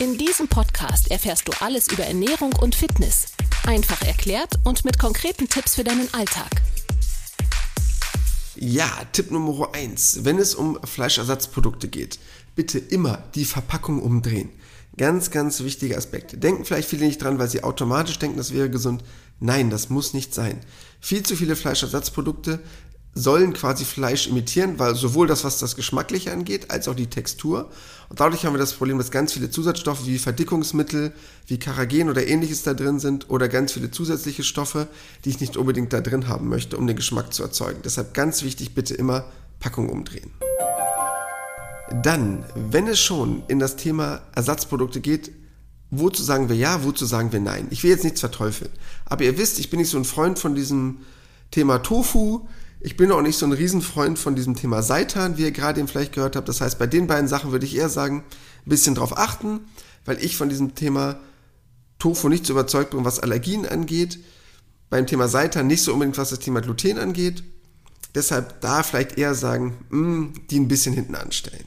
In 0.00 0.18
diesem 0.18 0.48
Podcast 0.48 1.12
erfährst 1.12 1.46
du 1.46 1.52
alles 1.60 1.86
über 1.86 2.02
Ernährung 2.02 2.52
und 2.60 2.74
Fitness. 2.74 3.26
Einfach 3.68 4.02
erklärt 4.02 4.54
und 4.64 4.84
mit 4.84 4.98
konkreten 4.98 5.48
Tipps 5.48 5.76
für 5.76 5.84
deinen 5.84 6.12
Alltag. 6.12 6.50
Ja, 8.56 8.90
Tipp 9.12 9.30
Nummer 9.30 9.72
1. 9.72 10.24
Wenn 10.24 10.40
es 10.40 10.56
um 10.56 10.76
Fleischersatzprodukte 10.82 11.86
geht, 11.86 12.18
bitte 12.56 12.80
immer 12.80 13.22
die 13.36 13.44
Verpackung 13.44 14.02
umdrehen. 14.02 14.50
Ganz, 14.96 15.30
ganz 15.30 15.60
wichtiger 15.60 15.96
Aspekt. 15.96 16.42
Denken 16.42 16.64
vielleicht 16.64 16.88
viele 16.88 17.06
nicht 17.06 17.22
dran, 17.22 17.38
weil 17.38 17.48
sie 17.48 17.62
automatisch 17.62 18.18
denken, 18.18 18.38
das 18.38 18.52
wäre 18.52 18.70
gesund. 18.70 19.04
Nein, 19.38 19.70
das 19.70 19.88
muss 19.88 20.14
nicht 20.14 20.34
sein. 20.34 20.58
Viel 21.00 21.22
zu 21.22 21.36
viele 21.36 21.54
Fleischersatzprodukte 21.54 22.60
sollen 23.14 23.52
quasi 23.52 23.84
Fleisch 23.84 24.26
imitieren, 24.26 24.78
weil 24.78 24.96
sowohl 24.96 25.26
das, 25.26 25.44
was 25.44 25.58
das 25.58 25.76
Geschmackliche 25.76 26.32
angeht, 26.32 26.70
als 26.70 26.88
auch 26.88 26.96
die 26.96 27.06
Textur. 27.06 27.70
Und 28.08 28.18
dadurch 28.18 28.44
haben 28.44 28.54
wir 28.54 28.58
das 28.58 28.72
Problem, 28.72 28.98
dass 28.98 29.12
ganz 29.12 29.32
viele 29.32 29.50
Zusatzstoffe 29.50 30.06
wie 30.06 30.18
Verdickungsmittel, 30.18 31.12
wie 31.46 31.58
Karagen 31.58 32.10
oder 32.10 32.26
ähnliches 32.26 32.64
da 32.64 32.74
drin 32.74 32.98
sind 32.98 33.30
oder 33.30 33.48
ganz 33.48 33.72
viele 33.72 33.90
zusätzliche 33.90 34.42
Stoffe, 34.42 34.88
die 35.24 35.30
ich 35.30 35.40
nicht 35.40 35.56
unbedingt 35.56 35.92
da 35.92 36.00
drin 36.00 36.26
haben 36.26 36.48
möchte, 36.48 36.76
um 36.76 36.86
den 36.86 36.96
Geschmack 36.96 37.32
zu 37.32 37.44
erzeugen. 37.44 37.80
Deshalb 37.84 38.14
ganz 38.14 38.42
wichtig, 38.42 38.74
bitte 38.74 38.94
immer 38.94 39.24
Packung 39.60 39.88
umdrehen. 39.88 40.30
Dann, 42.02 42.44
wenn 42.56 42.88
es 42.88 42.98
schon 42.98 43.44
in 43.46 43.60
das 43.60 43.76
Thema 43.76 44.22
Ersatzprodukte 44.34 45.00
geht, 45.00 45.30
wozu 45.90 46.22
sagen 46.24 46.48
wir 46.48 46.56
ja, 46.56 46.82
wozu 46.82 47.04
sagen 47.04 47.30
wir 47.30 47.40
nein? 47.40 47.68
Ich 47.70 47.84
will 47.84 47.90
jetzt 47.90 48.02
nichts 48.02 48.20
verteufeln, 48.20 48.70
aber 49.04 49.22
ihr 49.22 49.38
wisst, 49.38 49.60
ich 49.60 49.70
bin 49.70 49.78
nicht 49.78 49.90
so 49.90 49.98
ein 49.98 50.04
Freund 50.04 50.38
von 50.40 50.56
diesem 50.56 51.02
Thema 51.52 51.78
Tofu, 51.78 52.48
ich 52.84 52.98
bin 52.98 53.10
auch 53.12 53.22
nicht 53.22 53.38
so 53.38 53.46
ein 53.46 53.52
Riesenfreund 53.52 54.18
von 54.18 54.36
diesem 54.36 54.56
Thema 54.56 54.82
Seitan, 54.82 55.38
wie 55.38 55.44
ihr 55.44 55.52
gerade 55.52 55.80
eben 55.80 55.88
vielleicht 55.88 56.12
gehört 56.12 56.36
habt. 56.36 56.50
Das 56.50 56.60
heißt, 56.60 56.78
bei 56.78 56.86
den 56.86 57.06
beiden 57.06 57.28
Sachen 57.28 57.50
würde 57.50 57.64
ich 57.64 57.74
eher 57.74 57.88
sagen, 57.88 58.18
ein 58.18 58.68
bisschen 58.68 58.94
drauf 58.94 59.16
achten, 59.16 59.60
weil 60.04 60.22
ich 60.22 60.36
von 60.36 60.50
diesem 60.50 60.74
Thema 60.74 61.18
Tofu 61.98 62.28
nicht 62.28 62.44
so 62.44 62.52
überzeugt 62.52 62.90
bin, 62.90 63.06
was 63.06 63.20
Allergien 63.20 63.64
angeht. 63.64 64.18
Beim 64.90 65.06
Thema 65.06 65.28
Seitan 65.28 65.66
nicht 65.66 65.82
so 65.82 65.94
unbedingt, 65.94 66.18
was 66.18 66.28
das 66.28 66.40
Thema 66.40 66.60
Gluten 66.60 66.98
angeht. 66.98 67.42
Deshalb 68.14 68.60
da 68.60 68.82
vielleicht 68.82 69.16
eher 69.16 69.34
sagen, 69.34 69.78
mh, 69.88 69.98
hm, 69.98 70.32
die 70.50 70.60
ein 70.60 70.68
bisschen 70.68 70.92
hinten 70.92 71.14
anstellen. 71.14 71.64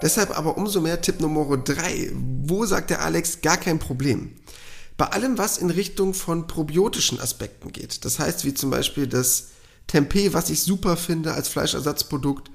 Deshalb 0.00 0.38
aber 0.38 0.56
umso 0.56 0.80
mehr 0.80 1.02
Tipp 1.02 1.20
Nummer 1.20 1.54
3. 1.54 2.12
Wo 2.14 2.64
sagt 2.64 2.88
der 2.88 3.02
Alex 3.02 3.42
gar 3.42 3.58
kein 3.58 3.78
Problem? 3.78 4.36
Bei 4.96 5.06
allem, 5.06 5.38
was 5.38 5.58
in 5.58 5.70
Richtung 5.70 6.14
von 6.14 6.46
probiotischen 6.46 7.20
Aspekten 7.20 7.72
geht, 7.72 8.04
das 8.04 8.20
heißt 8.20 8.44
wie 8.44 8.54
zum 8.54 8.70
Beispiel 8.70 9.08
das 9.08 9.48
Tempeh, 9.88 10.32
was 10.32 10.50
ich 10.50 10.62
super 10.62 10.96
finde 10.96 11.34
als 11.34 11.48
Fleischersatzprodukt, 11.48 12.50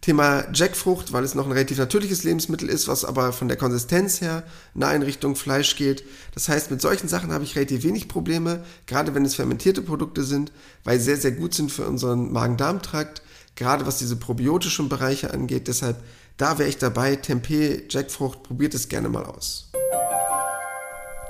Thema 0.00 0.44
Jackfrucht, 0.54 1.12
weil 1.12 1.24
es 1.24 1.34
noch 1.34 1.44
ein 1.44 1.52
relativ 1.52 1.76
natürliches 1.76 2.24
Lebensmittel 2.24 2.70
ist, 2.70 2.88
was 2.88 3.04
aber 3.04 3.32
von 3.32 3.48
der 3.48 3.58
Konsistenz 3.58 4.22
her 4.22 4.44
nah 4.72 4.92
in 4.92 5.02
Richtung 5.02 5.36
Fleisch 5.36 5.76
geht. 5.76 6.04
Das 6.32 6.48
heißt, 6.48 6.70
mit 6.70 6.80
solchen 6.80 7.08
Sachen 7.08 7.32
habe 7.32 7.44
ich 7.44 7.54
relativ 7.54 7.82
wenig 7.82 8.08
Probleme, 8.08 8.64
gerade 8.86 9.14
wenn 9.14 9.26
es 9.26 9.34
fermentierte 9.34 9.82
Produkte 9.82 10.24
sind, 10.24 10.52
weil 10.84 10.98
sie 10.98 11.06
sehr, 11.06 11.18
sehr 11.18 11.32
gut 11.32 11.54
sind 11.54 11.70
für 11.70 11.86
unseren 11.86 12.32
Magen-Darm-Trakt, 12.32 13.20
gerade 13.56 13.84
was 13.84 13.98
diese 13.98 14.16
probiotischen 14.16 14.88
Bereiche 14.88 15.34
angeht. 15.34 15.68
Deshalb, 15.68 16.02
da 16.38 16.58
wäre 16.58 16.68
ich 16.68 16.78
dabei, 16.78 17.16
Tempeh, 17.16 17.82
Jackfrucht, 17.90 18.42
probiert 18.42 18.72
es 18.72 18.88
gerne 18.88 19.10
mal 19.10 19.26
aus. 19.26 19.70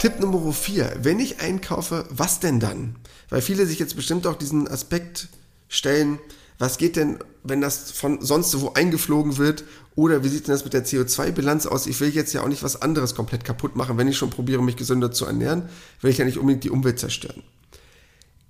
Tipp 0.01 0.19
Nummer 0.19 0.51
4. 0.51 1.01
Wenn 1.03 1.21
ich 1.21 1.41
einkaufe, 1.41 2.07
was 2.09 2.41
denn 2.41 2.59
dann? 2.59 2.97
Weil 3.29 3.43
viele 3.43 3.67
sich 3.67 3.79
jetzt 3.79 3.97
bestimmt 3.97 4.27
auch 4.27 4.37
diesen 4.37 4.67
Aspekt 4.67 5.29
stellen, 5.69 6.19
was 6.59 6.79
geht 6.79 6.97
denn, 6.97 7.19
wenn 7.43 7.61
das 7.61 7.91
von 7.91 8.25
sonst 8.25 8.59
wo 8.63 8.73
eingeflogen 8.73 9.37
wird? 9.37 9.63
Oder 9.97 10.25
wie 10.25 10.31
sieht 10.31 10.47
denn 10.47 10.55
das 10.55 10.65
mit 10.65 10.73
der 10.73 10.87
CO2-Bilanz 10.87 11.67
aus? 11.67 11.87
Ich 11.87 12.01
will 12.01 12.09
jetzt 12.09 12.33
ja 12.33 12.41
auch 12.41 12.49
nicht 12.49 12.63
was 12.63 12.81
anderes 12.81 13.15
komplett 13.15 13.45
kaputt 13.45 13.77
machen. 13.77 13.99
Wenn 13.99 14.09
ich 14.09 14.17
schon 14.17 14.31
probiere, 14.31 14.63
mich 14.63 14.77
gesünder 14.77 15.13
zu 15.13 15.27
ernähren, 15.27 15.69
will 16.01 16.11
ich 16.11 16.17
ja 16.17 16.25
nicht 16.25 16.39
unbedingt 16.39 16.65
die 16.65 16.71
Umwelt 16.71 16.99
zerstören. 16.99 17.43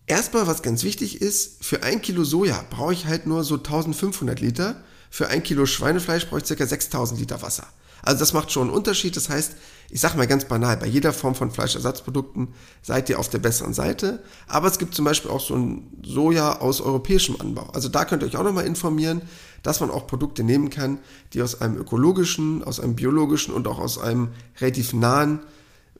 Erstmal, 0.06 0.46
was 0.46 0.62
ganz 0.62 0.84
wichtig 0.84 1.20
ist, 1.20 1.64
für 1.64 1.82
ein 1.82 2.00
Kilo 2.00 2.22
Soja 2.22 2.64
brauche 2.70 2.92
ich 2.92 3.06
halt 3.06 3.26
nur 3.26 3.42
so 3.42 3.56
1500 3.56 4.38
Liter. 4.38 4.84
Für 5.10 5.26
ein 5.26 5.42
Kilo 5.42 5.66
Schweinefleisch 5.66 6.28
brauche 6.28 6.42
ich 6.42 6.56
ca. 6.56 6.64
6000 6.64 7.18
Liter 7.18 7.42
Wasser. 7.42 7.66
Also 8.02 8.20
das 8.20 8.32
macht 8.32 8.50
schon 8.50 8.68
einen 8.68 8.76
Unterschied. 8.76 9.16
Das 9.16 9.28
heißt, 9.28 9.56
ich 9.90 10.00
sage 10.00 10.16
mal 10.16 10.26
ganz 10.26 10.44
banal, 10.44 10.76
bei 10.76 10.86
jeder 10.86 11.12
Form 11.12 11.34
von 11.34 11.50
Fleischersatzprodukten 11.50 12.48
seid 12.82 13.08
ihr 13.08 13.18
auf 13.18 13.28
der 13.28 13.38
besseren 13.38 13.74
Seite. 13.74 14.22
Aber 14.46 14.68
es 14.68 14.78
gibt 14.78 14.94
zum 14.94 15.04
Beispiel 15.04 15.30
auch 15.30 15.40
so 15.40 15.54
ein 15.54 15.90
Soja 16.04 16.60
aus 16.60 16.80
europäischem 16.80 17.36
Anbau. 17.40 17.68
Also 17.72 17.88
da 17.88 18.04
könnt 18.04 18.22
ihr 18.22 18.26
euch 18.26 18.36
auch 18.36 18.44
nochmal 18.44 18.66
informieren, 18.66 19.22
dass 19.62 19.80
man 19.80 19.90
auch 19.90 20.06
Produkte 20.06 20.42
nehmen 20.42 20.70
kann, 20.70 20.98
die 21.32 21.42
aus 21.42 21.60
einem 21.60 21.76
ökologischen, 21.76 22.64
aus 22.64 22.80
einem 22.80 22.94
biologischen 22.94 23.52
und 23.52 23.66
auch 23.68 23.78
aus 23.78 23.98
einem 23.98 24.28
relativ 24.60 24.92
nahen 24.92 25.40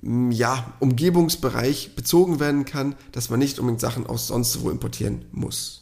ja, 0.02 0.72
Umgebungsbereich 0.78 1.94
bezogen 1.94 2.40
werden 2.40 2.64
kann, 2.64 2.94
dass 3.12 3.28
man 3.28 3.38
nicht 3.38 3.58
unbedingt 3.58 3.80
Sachen 3.80 4.06
aus 4.06 4.28
sonst 4.28 4.62
wo 4.62 4.70
importieren 4.70 5.26
muss. 5.32 5.80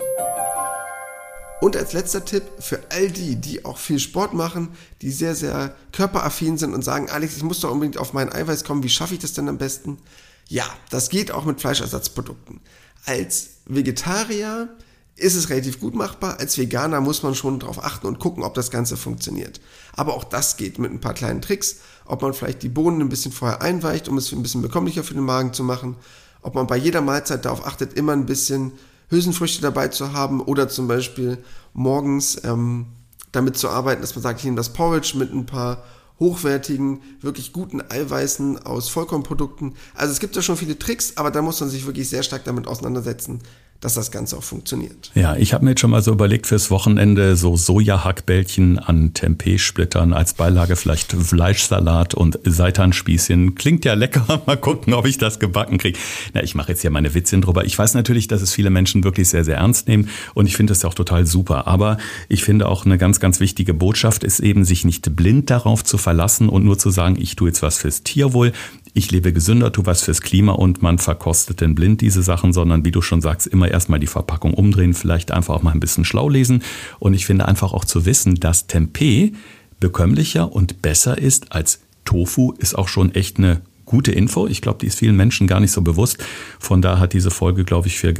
Und 1.61 1.77
als 1.77 1.93
letzter 1.93 2.25
Tipp 2.25 2.45
für 2.61 2.81
all 2.91 3.11
die, 3.11 3.37
die 3.37 3.65
auch 3.65 3.79
viel 3.79 3.99
Sport 3.99 4.33
machen, 4.33 4.69
die 5.03 5.11
sehr, 5.11 5.35
sehr 5.35 5.75
körperaffin 5.93 6.57
sind 6.57 6.73
und 6.73 6.83
sagen, 6.83 7.11
Alex, 7.11 7.37
ich 7.37 7.43
muss 7.43 7.61
doch 7.61 7.73
unbedingt 7.73 7.99
auf 7.99 8.13
meinen 8.13 8.33
Eiweiß 8.33 8.65
kommen, 8.65 8.85
wie 8.85 8.89
schaffe 8.89 9.15
ich 9.15 9.21
das 9.21 9.33
denn 9.33 9.49
am 9.49 9.59
besten? 9.59 9.99
Ja, 10.47 10.65
das 10.91 11.09
geht 11.09 11.33
auch 11.33 11.45
mit 11.45 11.61
Fleischersatzprodukten. 11.61 12.61
Als 13.05 13.49
Vegetarier 13.67 14.69
ist 15.17 15.35
es 15.35 15.51
relativ 15.51 15.81
gut 15.81 15.95
machbar. 15.95 16.39
Als 16.39 16.57
Veganer 16.59 17.01
muss 17.01 17.23
man 17.23 17.35
schon 17.35 17.59
darauf 17.59 17.85
achten 17.85 18.07
und 18.07 18.21
gucken, 18.21 18.45
ob 18.45 18.55
das 18.55 18.71
Ganze 18.71 18.97
funktioniert. 18.97 19.61
Aber 19.95 20.15
auch 20.15 20.25
das 20.25 20.57
geht 20.57 20.79
mit 20.79 20.93
ein 20.93 21.01
paar 21.01 21.15
kleinen 21.15 21.43
Tricks. 21.43 21.79
Ob 22.05 22.23
man 22.23 22.35
vielleicht 22.35 22.63
die 22.63 22.69
Bohnen 22.69 23.01
ein 23.01 23.09
bisschen 23.09 23.33
vorher 23.33 23.61
einweicht, 23.61 24.09
um 24.09 24.17
es 24.17 24.33
ein 24.33 24.43
bisschen 24.43 24.63
bekommlicher 24.63 25.03
für 25.03 25.15
den 25.15 25.25
Magen 25.25 25.53
zu 25.53 25.65
machen. 25.65 25.97
Ob 26.41 26.55
man 26.55 26.69
bei 26.69 26.77
jeder 26.77 27.01
Mahlzeit 27.01 27.45
darauf 27.45 27.67
achtet, 27.67 27.95
immer 27.95 28.13
ein 28.13 28.27
bisschen 28.27 28.73
Hülsenfrüchte 29.11 29.63
dabei 29.63 29.89
zu 29.89 30.13
haben 30.13 30.41
oder 30.41 30.69
zum 30.69 30.89
Beispiel 30.89 31.39
morgens 31.73 32.43
ähm, 32.45 32.87
damit 33.33 33.57
zu 33.57 33.69
arbeiten, 33.69 34.01
dass 34.01 34.15
man 34.15 34.23
sagt, 34.23 34.41
ich 34.41 34.45
nehme 34.45 34.57
das 34.57 34.73
Porridge 34.73 35.15
mit 35.17 35.33
ein 35.33 35.47
paar 35.47 35.85
hochwertigen, 36.19 37.01
wirklich 37.21 37.53
guten 37.53 37.81
Eiweißen 37.81 38.65
aus 38.65 38.89
Vollkornprodukten. 38.89 39.75
Also 39.95 40.13
es 40.13 40.19
gibt 40.19 40.37
da 40.37 40.43
schon 40.43 40.57
viele 40.57 40.79
Tricks, 40.79 41.17
aber 41.17 41.31
da 41.31 41.43
muss 41.43 41.61
man 41.61 41.71
sich 41.71 41.87
wirklich 41.87 42.09
sehr 42.09 42.23
stark 42.23 42.45
damit 42.45 42.67
auseinandersetzen, 42.67 43.41
dass 43.81 43.95
das 43.95 44.11
Ganze 44.11 44.37
auch 44.37 44.43
funktioniert. 44.43 45.13
Ja, 45.15 45.37
ich 45.37 45.55
habe 45.55 45.65
mir 45.65 45.71
jetzt 45.71 45.81
schon 45.81 45.91
mal 45.91 46.03
so 46.03 46.11
überlegt 46.11 46.49
fürs 46.49 46.69
Wochenende 46.71 47.37
so 47.37 47.57
Sojahackbällchen 47.57 48.81
an 48.81 49.15
Tempeh-Splittern 49.15 50.13
als 50.13 50.35
Beilage, 50.35 50.75
vielleicht 50.75 51.13
Fleischsalat 51.13 52.15
und 52.15 52.41
Seitanspießchen. 52.45 53.55
Klingt 53.55 53.85
ja 53.85 53.95
lecker. 53.95 54.43
Mal 54.47 54.57
gucken, 54.57 54.95
ob 54.95 55.07
ich 55.07 55.19
das 55.19 55.39
gebacken 55.39 55.79
kriege. 55.79 55.97
Na, 56.35 56.43
ich 56.43 56.57
mache 56.57 56.73
jetzt 56.73 56.81
hier 56.81 56.91
meine 56.91 57.15
Witzchen 57.15 57.41
drüber. 57.41 57.65
Ich 57.65 57.79
weiß 57.79 57.95
natürlich, 57.95 58.27
dass 58.27 58.43
es 58.43 58.53
viele 58.53 58.71
Menschen 58.71 59.05
wirklich 59.05 59.29
sehr, 59.29 59.45
sehr 59.45 59.59
ernst 59.59 59.87
nehmen 59.87 60.09
und 60.35 60.47
ich 60.47 60.57
finde 60.57 60.73
das 60.73 60.85
auch 60.85 60.95
total 60.95 61.25
super. 61.25 61.69
Aber 61.69 61.99
ich 62.29 62.43
finde 62.43 62.67
auch 62.67 62.85
eine 62.85 62.99
ganz, 62.99 63.21
ganz 63.21 63.39
wichtige 63.39 63.75
Botschaft 63.75 64.25
ist 64.25 64.41
eben, 64.41 64.65
sich 64.65 64.85
nicht 64.85 65.15
blind 65.15 65.51
darauf 65.51 65.85
zu 65.85 65.99
verlassen 65.99 66.49
und 66.49 66.65
nur 66.65 66.79
zu 66.79 66.91
sagen, 66.91 67.17
ich 67.19 67.37
tue 67.37 67.49
jetzt 67.49 67.63
was 67.63 67.79
fürs 67.79 68.03
Tierwohl 68.03 68.53
ich 68.95 69.11
lebe 69.11 69.33
gesünder, 69.33 69.73
tu 69.73 69.87
was 69.87 70.03
fürs 70.03 70.21
Klima 70.21 70.53
und 70.53 70.83
man 70.83 70.99
verkostet 70.99 71.61
denn 71.61 71.75
blind 71.75 72.01
diese 72.01 72.23
Sachen, 72.23 72.53
sondern 72.53 72.85
wie 72.85 72.91
du 72.91 73.03
schon 73.03 73.21
sagst, 73.21 73.47
immer 73.47 73.71
erstmal 73.71 74.01
die 74.01 74.07
Verpackung 74.07 74.55
umdrehen, 74.55 74.95
vielleicht 74.95 75.31
einfach 75.31 75.55
auch 75.55 75.63
mal 75.63 75.73
ein 75.73 75.81
bisschen 75.81 76.05
schlau 76.05 76.29
lesen. 76.29 76.63
Und 76.99 77.15
ich 77.15 77.27
finde 77.27 77.47
einfach 77.47 77.73
auch 77.73 77.85
zu 77.85 78.07
wissen, 78.07 78.37
dass 78.37 78.67
Tempeh 78.67 79.33
bekömmlicher 79.81 80.53
und 80.53 80.83
besser 80.83 81.19
ist 81.19 81.53
als 81.53 81.81
Tofu, 82.05 82.53
ist 82.59 82.77
auch 82.77 82.89
schon 82.89 83.15
echt 83.15 83.39
eine 83.39 83.61
gute 83.85 84.13
Info. 84.13 84.47
Ich 84.47 84.61
glaube, 84.61 84.79
die 84.81 84.87
ist 84.87 84.99
vielen 84.99 85.17
Menschen 85.17 85.47
gar 85.47 85.61
nicht 85.61 85.73
so 85.73 85.83
bewusst. 85.83 86.19
Von 86.59 86.83
da 86.83 86.99
hat 86.99 87.13
diese 87.13 87.31
Folge, 87.31 87.65
glaube 87.65 87.89
ich, 87.89 87.99
für 87.99 88.15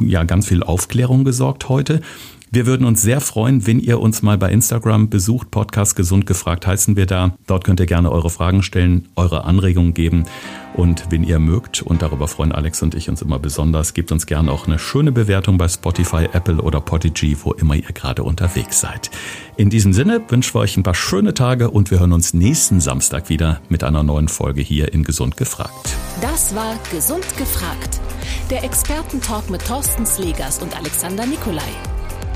ja, 0.00 0.22
ganz 0.24 0.48
viel 0.48 0.62
Aufklärung 0.62 1.24
gesorgt 1.24 1.68
heute. 1.68 2.00
Wir 2.50 2.66
würden 2.66 2.86
uns 2.86 3.02
sehr 3.02 3.20
freuen, 3.20 3.66
wenn 3.66 3.80
ihr 3.80 3.98
uns 3.98 4.22
mal 4.22 4.38
bei 4.38 4.50
Instagram 4.50 5.10
besucht. 5.10 5.50
Podcast 5.50 5.96
Gesund 5.96 6.24
gefragt 6.26 6.66
heißen 6.66 6.94
wir 6.94 7.06
da. 7.06 7.36
Dort 7.46 7.64
könnt 7.64 7.80
ihr 7.80 7.86
gerne 7.86 8.12
eure 8.12 8.30
Fragen 8.30 8.62
stellen, 8.62 9.08
eure 9.16 9.44
Anregungen 9.44 9.92
geben. 9.92 10.24
Und 10.74 11.06
wenn 11.10 11.24
ihr 11.24 11.38
mögt, 11.38 11.82
und 11.82 12.02
darüber 12.02 12.28
freuen 12.28 12.52
Alex 12.52 12.82
und 12.82 12.94
ich 12.94 13.08
uns 13.08 13.22
immer 13.22 13.38
besonders, 13.38 13.94
gebt 13.94 14.12
uns 14.12 14.26
gerne 14.26 14.50
auch 14.50 14.66
eine 14.66 14.78
schöne 14.78 15.12
Bewertung 15.12 15.56
bei 15.56 15.68
Spotify, 15.68 16.28
Apple 16.32 16.60
oder 16.60 16.80
Podigy, 16.80 17.36
wo 17.42 17.52
immer 17.52 17.74
ihr 17.74 17.92
gerade 17.92 18.24
unterwegs 18.24 18.80
seid. 18.80 19.10
In 19.56 19.70
diesem 19.70 19.92
Sinne 19.92 20.20
wünschen 20.28 20.54
wir 20.54 20.60
euch 20.60 20.76
ein 20.76 20.82
paar 20.82 20.94
schöne 20.94 21.34
Tage 21.34 21.70
und 21.70 21.90
wir 21.90 22.00
hören 22.00 22.12
uns 22.12 22.34
nächsten 22.34 22.80
Samstag 22.80 23.28
wieder 23.28 23.60
mit 23.68 23.84
einer 23.84 24.02
neuen 24.02 24.28
Folge 24.28 24.62
hier 24.62 24.92
in 24.92 25.04
Gesund 25.04 25.36
gefragt. 25.36 25.96
Das 26.20 26.54
war 26.54 26.76
Gesund 26.92 27.36
gefragt. 27.36 28.00
Der 28.50 28.64
Expertentalk 28.64 29.50
mit 29.50 29.64
Thorsten 29.64 30.06
Slegers 30.06 30.58
und 30.58 30.76
Alexander 30.76 31.24
Nikolai. 31.24 31.62